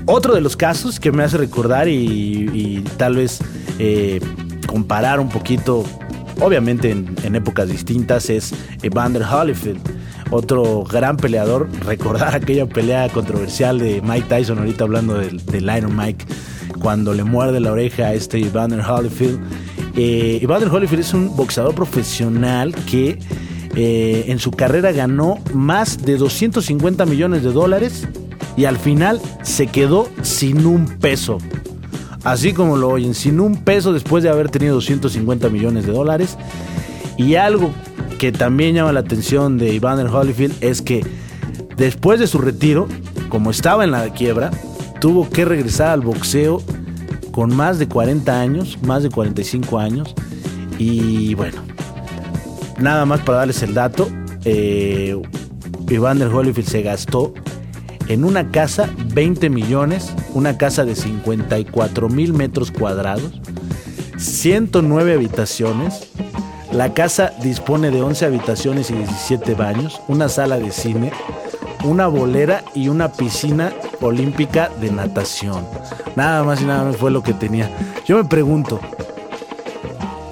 Otro 0.07 0.33
de 0.33 0.41
los 0.41 0.57
casos 0.57 0.99
que 0.99 1.11
me 1.11 1.23
hace 1.23 1.37
recordar 1.37 1.87
y, 1.87 2.83
tal 2.97 3.17
vez 3.17 3.39
eh, 3.77 4.19
comparar 4.65 5.19
un 5.19 5.29
poquito, 5.29 5.83
obviamente 6.41 6.89
en, 6.89 7.15
en 7.23 7.35
épocas 7.35 7.69
distintas, 7.69 8.31
es 8.31 8.51
Evander 8.81 9.23
Holyfield 9.23 9.94
otro 10.31 10.83
gran 10.83 11.17
peleador. 11.17 11.69
Recordar 11.85 12.35
aquella 12.35 12.65
pelea 12.65 13.09
controversial 13.09 13.79
de 13.79 14.01
Mike 14.01 14.27
Tyson, 14.29 14.59
ahorita 14.59 14.83
hablando 14.83 15.15
del, 15.15 15.41
Iron 15.77 15.95
Mike, 15.95 16.25
cuando 16.79 17.13
le 17.13 17.23
muerde 17.23 17.59
la 17.59 17.71
oreja 17.71 18.07
a 18.07 18.13
este 18.13 18.39
Evander 18.39 18.81
Holyfield. 18.81 19.39
Eh, 19.95 20.39
Evander 20.41 20.69
Holyfield 20.69 21.01
es 21.01 21.13
un 21.13 21.35
boxeador 21.35 21.73
profesional 21.73 22.75
que 22.85 23.19
eh, 23.75 24.25
en 24.27 24.39
su 24.39 24.51
carrera 24.51 24.91
ganó 24.91 25.37
más 25.53 26.03
de 26.03 26.17
250 26.17 27.05
millones 27.05 27.43
de 27.43 27.51
dólares 27.51 28.07
y 28.57 28.65
al 28.65 28.77
final 28.77 29.21
se 29.41 29.67
quedó 29.67 30.09
sin 30.21 30.65
un 30.65 30.85
peso. 30.85 31.37
Así 32.23 32.53
como 32.53 32.75
lo 32.75 32.89
oyen, 32.89 33.13
sin 33.13 33.39
un 33.39 33.63
peso 33.63 33.93
después 33.93 34.23
de 34.23 34.29
haber 34.29 34.49
tenido 34.49 34.75
250 34.75 35.49
millones 35.49 35.85
de 35.85 35.91
dólares. 35.91 36.37
Y 37.17 37.35
algo 37.35 37.71
que 38.19 38.31
también 38.31 38.75
llama 38.75 38.93
la 38.93 39.01
atención 39.01 39.57
de 39.57 39.75
Evander 39.75 40.07
Holyfield 40.07 40.55
es 40.61 40.81
que 40.81 41.05
después 41.77 42.19
de 42.19 42.27
su 42.27 42.37
retiro, 42.37 42.87
como 43.29 43.51
estaba 43.51 43.83
en 43.83 43.91
la 43.91 44.09
quiebra, 44.13 44.51
tuvo 44.99 45.29
que 45.29 45.45
regresar 45.45 45.89
al 45.89 46.01
boxeo 46.01 46.61
con 47.31 47.55
más 47.55 47.79
de 47.79 47.87
40 47.87 48.39
años, 48.39 48.77
más 48.83 49.03
de 49.03 49.09
45 49.09 49.79
años. 49.79 50.13
Y 50.77 51.33
bueno, 51.35 51.61
nada 52.79 53.05
más 53.05 53.21
para 53.21 53.39
darles 53.39 53.61
el 53.63 53.73
dato, 53.73 54.09
eh, 54.45 55.21
Evander 55.89 56.27
Holyfield 56.27 56.67
se 56.67 56.81
gastó 56.81 57.33
en 58.07 58.23
una 58.23 58.51
casa 58.51 58.89
20 59.13 59.49
millones, 59.49 60.13
una 60.33 60.57
casa 60.57 60.85
de 60.85 60.95
54 60.95 62.09
mil 62.09 62.33
metros 62.33 62.71
cuadrados, 62.71 63.41
109 64.17 65.13
habitaciones. 65.13 66.11
La 66.75 66.93
casa 66.93 67.31
dispone 67.41 67.89
de 67.89 68.01
11 68.01 68.25
habitaciones 68.25 68.91
y 68.91 68.95
17 68.95 69.53
baños, 69.53 70.01
una 70.09 70.27
sala 70.27 70.59
de 70.59 70.71
cine, 70.71 71.13
una 71.85 72.07
bolera 72.07 72.65
y 72.73 72.89
una 72.89 73.13
piscina 73.13 73.71
olímpica 74.01 74.69
de 74.81 74.91
natación. 74.91 75.65
Nada 76.17 76.43
más 76.43 76.61
y 76.61 76.65
nada 76.65 76.83
menos 76.83 76.97
fue 76.97 77.11
lo 77.11 77.23
que 77.23 77.33
tenía. 77.33 77.71
Yo 78.05 78.17
me 78.17 78.25
pregunto, 78.25 78.81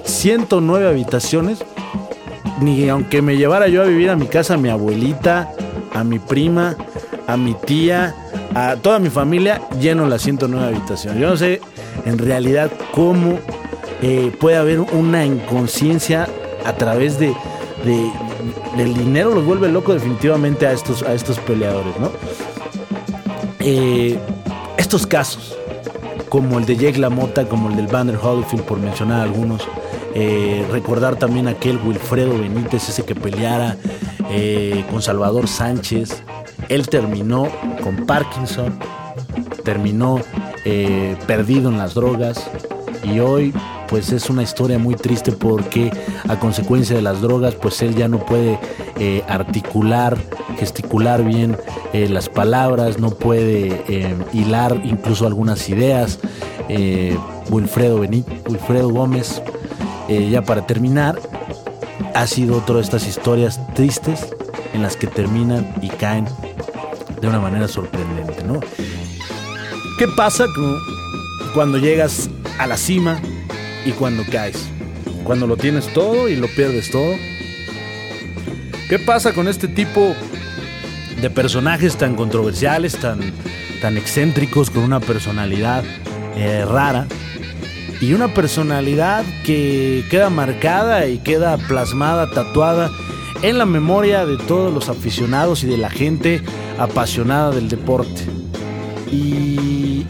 109 0.04 0.86
habitaciones, 0.86 1.64
ni 2.60 2.90
aunque 2.90 3.22
me 3.22 3.38
llevara 3.38 3.68
yo 3.68 3.80
a 3.80 3.86
vivir 3.86 4.10
a 4.10 4.16
mi 4.16 4.26
casa, 4.26 4.54
a 4.54 4.58
mi 4.58 4.68
abuelita, 4.68 5.50
a 5.94 6.04
mi 6.04 6.18
prima, 6.18 6.76
a 7.26 7.38
mi 7.38 7.54
tía, 7.54 8.14
a 8.54 8.76
toda 8.76 8.98
mi 8.98 9.08
familia, 9.08 9.62
lleno 9.80 10.06
la 10.06 10.18
109 10.18 10.76
habitación. 10.76 11.18
Yo 11.18 11.26
no 11.26 11.38
sé 11.38 11.62
en 12.04 12.18
realidad 12.18 12.70
cómo 12.92 13.38
eh, 14.06 14.30
puede 14.38 14.58
haber 14.58 14.80
una 14.80 15.24
inconsciencia 15.24 16.28
a 16.66 16.74
través 16.74 17.18
de, 17.18 17.34
del 18.76 18.92
dinero 18.92 19.34
los 19.34 19.46
vuelve 19.46 19.70
loco 19.70 19.94
definitivamente 19.94 20.66
a 20.66 20.72
estos, 20.72 21.02
a 21.02 21.14
estos 21.14 21.38
peleadores. 21.38 21.94
Eh, 23.60 24.18
estos 24.76 25.06
casos, 25.06 25.56
como 26.28 26.58
el 26.58 26.66
de 26.66 26.76
Jake 26.76 26.98
LaMotta, 26.98 27.48
como 27.48 27.70
el 27.70 27.76
del 27.76 27.86
Banner 27.86 28.18
Holyfield, 28.22 28.64
por 28.64 28.78
mencionar 28.78 29.22
algunos, 29.22 29.66
eh, 30.14 30.66
recordar 30.70 31.16
también 31.16 31.48
aquel 31.48 31.78
Wilfredo 31.78 32.38
Benítez, 32.38 32.86
ese 32.90 33.06
que 33.06 33.14
peleara 33.14 33.78
con 34.90 35.00
Salvador 35.00 35.48
Sánchez, 35.48 36.22
él 36.68 36.88
terminó 36.90 37.48
con 37.82 38.04
Parkinson, 38.04 38.78
terminó 39.64 40.20
perdido 41.26 41.70
en 41.70 41.78
las 41.78 41.94
drogas 41.94 42.50
y 43.02 43.20
hoy 43.20 43.54
pues 43.88 44.12
es 44.12 44.30
una 44.30 44.42
historia 44.42 44.78
muy 44.78 44.94
triste 44.94 45.32
porque 45.32 45.90
a 46.28 46.38
consecuencia 46.38 46.96
de 46.96 47.02
las 47.02 47.20
drogas 47.20 47.54
pues 47.54 47.82
él 47.82 47.94
ya 47.94 48.08
no 48.08 48.18
puede 48.18 48.58
eh, 48.98 49.22
articular, 49.28 50.16
gesticular 50.58 51.24
bien 51.24 51.56
eh, 51.92 52.08
las 52.08 52.28
palabras, 52.28 52.98
no 52.98 53.10
puede 53.10 54.16
hilar 54.32 54.80
incluso 54.84 55.26
algunas 55.26 55.68
ideas. 55.68 56.18
Wilfredo, 57.50 58.00
Benít, 58.00 58.26
Wilfredo 58.48 58.88
Gómez, 58.88 59.42
ya 60.08 60.42
para 60.42 60.66
terminar, 60.66 61.18
ha 62.14 62.26
sido 62.26 62.56
otra 62.58 62.76
de 62.76 62.82
estas 62.82 63.06
historias 63.06 63.60
tristes 63.74 64.34
en 64.72 64.82
las 64.82 64.96
que 64.96 65.06
terminan 65.06 65.74
y 65.82 65.88
caen 65.88 66.26
de 67.20 67.28
una 67.28 67.40
manera 67.40 67.68
sorprendente, 67.68 68.44
¿no? 68.44 68.60
¿Qué 69.98 70.06
pasa 70.08 70.46
cuando 71.54 71.78
llegas 71.78 72.28
a 72.58 72.66
la 72.66 72.76
cima 72.76 73.20
y 73.84 73.92
cuando 73.92 74.24
caes? 74.30 74.68
Cuando 75.24 75.46
lo 75.46 75.56
tienes 75.56 75.92
todo 75.92 76.28
y 76.28 76.36
lo 76.36 76.48
pierdes 76.48 76.90
todo. 76.90 77.14
¿Qué 78.88 78.98
pasa 78.98 79.32
con 79.32 79.48
este 79.48 79.68
tipo 79.68 80.14
de 81.20 81.30
personajes 81.30 81.96
tan 81.96 82.16
controversiales, 82.16 82.96
tan, 82.96 83.20
tan 83.80 83.96
excéntricos, 83.96 84.70
con 84.70 84.82
una 84.82 85.00
personalidad 85.00 85.84
eh, 86.36 86.64
rara? 86.64 87.06
Y 88.00 88.12
una 88.12 88.34
personalidad 88.34 89.24
que 89.44 90.04
queda 90.10 90.28
marcada 90.28 91.06
y 91.06 91.18
queda 91.18 91.56
plasmada, 91.56 92.30
tatuada 92.30 92.90
en 93.42 93.58
la 93.58 93.66
memoria 93.66 94.26
de 94.26 94.36
todos 94.36 94.72
los 94.72 94.88
aficionados 94.88 95.64
y 95.64 95.66
de 95.66 95.78
la 95.78 95.90
gente 95.90 96.42
apasionada 96.78 97.50
del 97.50 97.68
deporte. 97.68 98.22
Y, 99.10 100.06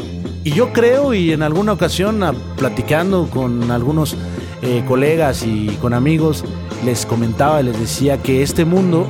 yo 0.50 0.72
creo, 0.72 1.14
y 1.14 1.32
en 1.32 1.42
alguna 1.42 1.72
ocasión 1.72 2.22
platicando 2.56 3.28
con 3.30 3.70
algunos 3.70 4.16
eh, 4.62 4.84
colegas 4.86 5.44
y 5.46 5.68
con 5.80 5.94
amigos, 5.94 6.44
les 6.84 7.06
comentaba 7.06 7.60
y 7.60 7.64
les 7.64 7.78
decía 7.78 8.22
que 8.22 8.42
este 8.42 8.64
mundo 8.64 9.06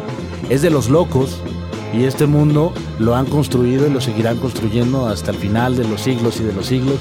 es 0.48 0.62
de 0.62 0.70
los 0.70 0.88
locos 0.88 1.40
y 1.92 2.04
este 2.04 2.26
mundo 2.26 2.72
lo 2.98 3.14
han 3.14 3.26
construido 3.26 3.86
y 3.86 3.90
lo 3.90 4.00
seguirán 4.00 4.38
construyendo 4.38 5.06
hasta 5.06 5.30
el 5.30 5.36
final 5.36 5.76
de 5.76 5.86
los 5.88 6.00
siglos 6.02 6.40
y 6.40 6.44
de 6.44 6.52
los 6.52 6.66
siglos 6.66 6.98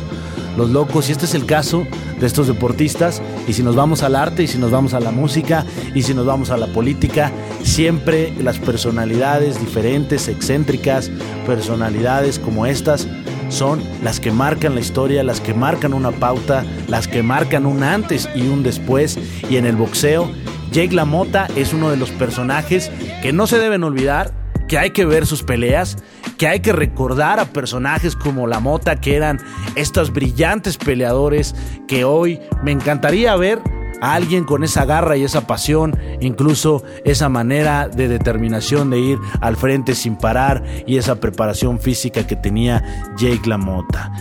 los 0.58 0.70
locos. 0.70 1.10
Y 1.10 1.12
este 1.12 1.26
es 1.26 1.34
el 1.34 1.46
caso 1.46 1.86
de 2.20 2.28
estos 2.28 2.48
deportistas. 2.48 3.22
Y 3.48 3.54
si 3.54 3.64
nos 3.64 3.76
vamos 3.76 4.04
al 4.04 4.16
arte, 4.16 4.44
y 4.44 4.48
si 4.48 4.58
nos 4.58 4.72
vamos 4.72 4.94
a 4.94 5.00
la 5.00 5.12
música, 5.12 5.66
y 5.96 6.04
si 6.04 6.14
nos 6.14 6.26
vamos 6.26 6.50
a 6.50 6.58
la 6.58 6.68
política, 6.68 7.32
siempre 7.64 8.34
las 8.42 8.60
personalidades 8.60 9.60
diferentes, 9.60 10.28
excéntricas, 10.28 11.12
personalidades 11.46 12.40
como 12.40 12.66
estas, 12.66 13.08
son 13.54 13.82
las 14.04 14.20
que 14.20 14.32
marcan 14.32 14.76
la 14.76 14.82
historia, 14.82 15.24
las 15.24 15.40
que 15.40 15.54
marcan 15.54 15.94
una 15.94 16.12
pauta, 16.12 16.66
las 16.88 17.08
que 17.08 17.24
marcan 17.24 17.66
un 17.66 17.84
antes 17.84 18.28
y 18.36 18.48
un 18.48 18.64
después. 18.64 19.18
Y 19.50 19.58
en 19.58 19.66
el 19.66 19.76
boxeo, 19.76 20.30
Jake 20.72 20.94
LaMotta 20.94 21.48
es 21.56 21.74
uno 21.74 21.90
de 21.90 21.98
los 21.98 22.12
personajes 22.12 22.92
que 23.22 23.32
no 23.32 23.48
se 23.48 23.60
deben 23.60 23.84
olvidar, 23.84 24.34
que 24.68 24.78
hay 24.78 24.92
que 24.92 25.06
ver 25.06 25.26
sus 25.26 25.44
peleas 25.44 25.98
que 26.38 26.48
hay 26.48 26.60
que 26.60 26.74
recordar 26.74 27.40
a 27.40 27.46
personajes 27.46 28.16
como 28.16 28.48
La 28.48 28.60
Mota, 28.60 29.00
que 29.00 29.16
eran 29.16 29.40
estos 29.76 30.12
brillantes 30.12 30.78
peleadores 30.78 31.56
que 31.88 32.04
hoy 32.04 32.40
me 32.64 32.72
encantaría 32.72 33.36
ver 33.36 33.62
a 34.02 34.14
alguien 34.14 34.44
con 34.44 34.64
esa 34.64 34.86
garra 34.86 35.18
y 35.18 35.24
esa 35.24 35.48
pasión, 35.48 35.98
incluso 36.22 36.84
esa 37.06 37.30
manera 37.30 37.88
de 37.88 38.08
determinación 38.08 38.90
de 38.90 39.00
ir 39.00 39.20
al 39.42 39.58
frente 39.58 39.96
sin 39.96 40.18
parar 40.18 40.64
y 40.86 40.98
esa 40.98 41.20
preparación 41.20 41.80
física 41.80 42.28
que 42.28 42.36
tenía 42.36 42.84
Jake 43.18 43.48
LaMotta. 43.48 44.12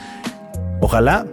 Ojalá 0.81 1.27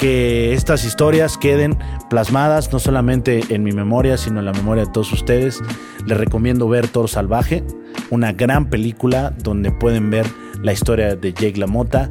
que 0.00 0.54
estas 0.54 0.84
historias 0.84 1.36
queden 1.36 1.78
plasmadas 2.08 2.72
no 2.72 2.78
solamente 2.78 3.42
en 3.50 3.62
mi 3.62 3.72
memoria, 3.72 4.16
sino 4.16 4.38
en 4.38 4.46
la 4.46 4.52
memoria 4.52 4.86
de 4.86 4.90
todos 4.90 5.12
ustedes. 5.12 5.60
Les 6.06 6.16
recomiendo 6.16 6.68
ver 6.68 6.88
Toro 6.88 7.06
Salvaje, 7.06 7.62
una 8.08 8.32
gran 8.32 8.70
película 8.70 9.34
donde 9.36 9.72
pueden 9.72 10.08
ver 10.08 10.26
la 10.62 10.72
historia 10.72 11.16
de 11.16 11.34
Jake 11.34 11.58
LaMotta. 11.58 12.10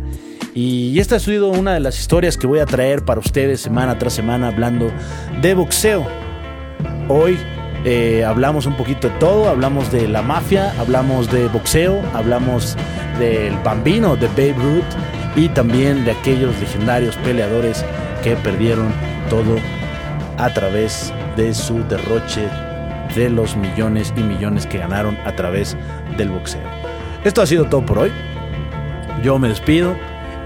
Y 0.62 1.00
esta 1.00 1.16
ha 1.16 1.20
sido 1.20 1.48
una 1.48 1.76
de 1.76 1.80
las 1.80 1.98
historias 1.98 2.36
que 2.36 2.46
voy 2.46 2.60
a 2.60 2.66
traer 2.66 3.06
para 3.06 3.22
ustedes 3.22 3.62
semana 3.62 3.98
tras 3.98 4.12
semana 4.12 4.50
hablando 4.50 4.92
de 5.42 5.54
boxeo. 5.54 6.06
Hoy 7.08 7.38
eh, 7.86 8.26
hablamos 8.26 8.66
un 8.66 8.76
poquito 8.76 9.08
de 9.08 9.14
todo, 9.20 9.48
hablamos 9.48 9.90
de 9.90 10.10
la 10.10 10.22
mafia, 10.22 10.78
hablamos 10.78 11.32
de 11.32 11.48
boxeo, 11.48 12.02
hablamos 12.14 12.76
del 13.20 13.56
bambino 13.64 14.18
de 14.18 14.28
Babe 14.28 14.56
Ruth 14.58 15.38
y 15.38 15.48
también 15.48 16.04
de 16.04 16.12
aquellos 16.12 16.54
legendarios 16.60 17.16
peleadores 17.16 17.86
que 18.22 18.36
perdieron 18.36 18.92
todo 19.30 19.56
a 20.38 20.54
través 20.54 21.14
de 21.38 21.54
su 21.54 21.88
derroche 21.88 22.50
de 23.16 23.30
los 23.30 23.56
millones 23.56 24.14
y 24.18 24.24
millones 24.24 24.66
que 24.66 24.80
ganaron 24.80 25.18
a 25.24 25.34
través 25.38 25.78
del 26.18 26.28
boxeo. 26.28 26.70
Esto 27.24 27.42
ha 27.42 27.48
sido 27.48 27.64
todo 27.64 27.86
por 27.86 28.00
hoy. 28.00 28.12
Yo 29.24 29.40
me 29.40 29.48
despido 29.48 29.96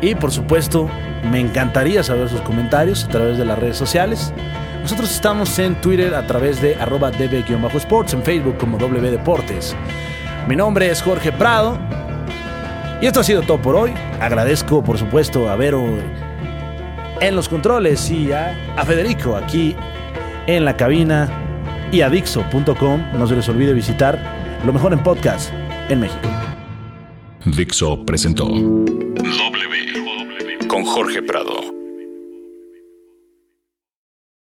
y 0.04 0.16
por 0.16 0.32
supuesto 0.32 0.89
me 1.32 1.39
encantaría 1.39 2.04
saber 2.04 2.28
sus 2.30 2.42
comentarios 2.42 3.06
a 3.06 3.08
través 3.08 3.38
de 3.38 3.46
las 3.46 3.58
redes 3.58 3.78
sociales. 3.78 4.34
Nosotros 4.82 5.10
estamos 5.12 5.58
en 5.60 5.76
Twitter 5.76 6.13
a 6.13 6.28
través 6.28 6.62
de 6.62 6.76
arroba 6.76 7.10
db-sports, 7.10 8.13
en 8.13 8.22
Facebook 8.22 8.58
como 8.58 8.78
W 8.78 9.10
Deportes. 9.10 9.74
Mi 10.48 10.58
nombre 10.58 10.92
es 10.92 11.02
Jorge 11.02 11.32
Prado 11.32 11.80
y 13.02 13.06
esto 13.06 13.22
ha 13.22 13.24
sido 13.24 13.44
todo 13.44 13.62
por 13.62 13.76
hoy. 13.76 13.94
Agradezco, 14.20 14.84
por 14.84 14.98
supuesto, 14.98 15.50
a 15.50 15.56
Vero 15.56 15.82
en 17.22 17.36
los 17.36 17.48
controles 17.48 18.12
y 18.12 18.34
a, 18.34 18.54
Federico 18.86 19.38
aquí 19.38 19.74
en 20.48 20.66
la 20.66 20.76
cabina 20.76 21.30
y 21.94 22.02
a 22.02 22.10
Dixo.com. 22.10 23.06
No 23.13 23.26
se 23.26 23.38
les 23.38 23.48
olvide 23.48 23.74
visitar 23.74 24.20
lo 24.66 24.74
mejor 24.74 24.92
en 24.92 25.02
podcast 25.02 25.54
en 25.88 26.02
México. 26.02 26.28
Dixo 27.46 28.06
presentó 28.06 28.50
Jorge 30.93 31.23
Prado. 31.23 31.42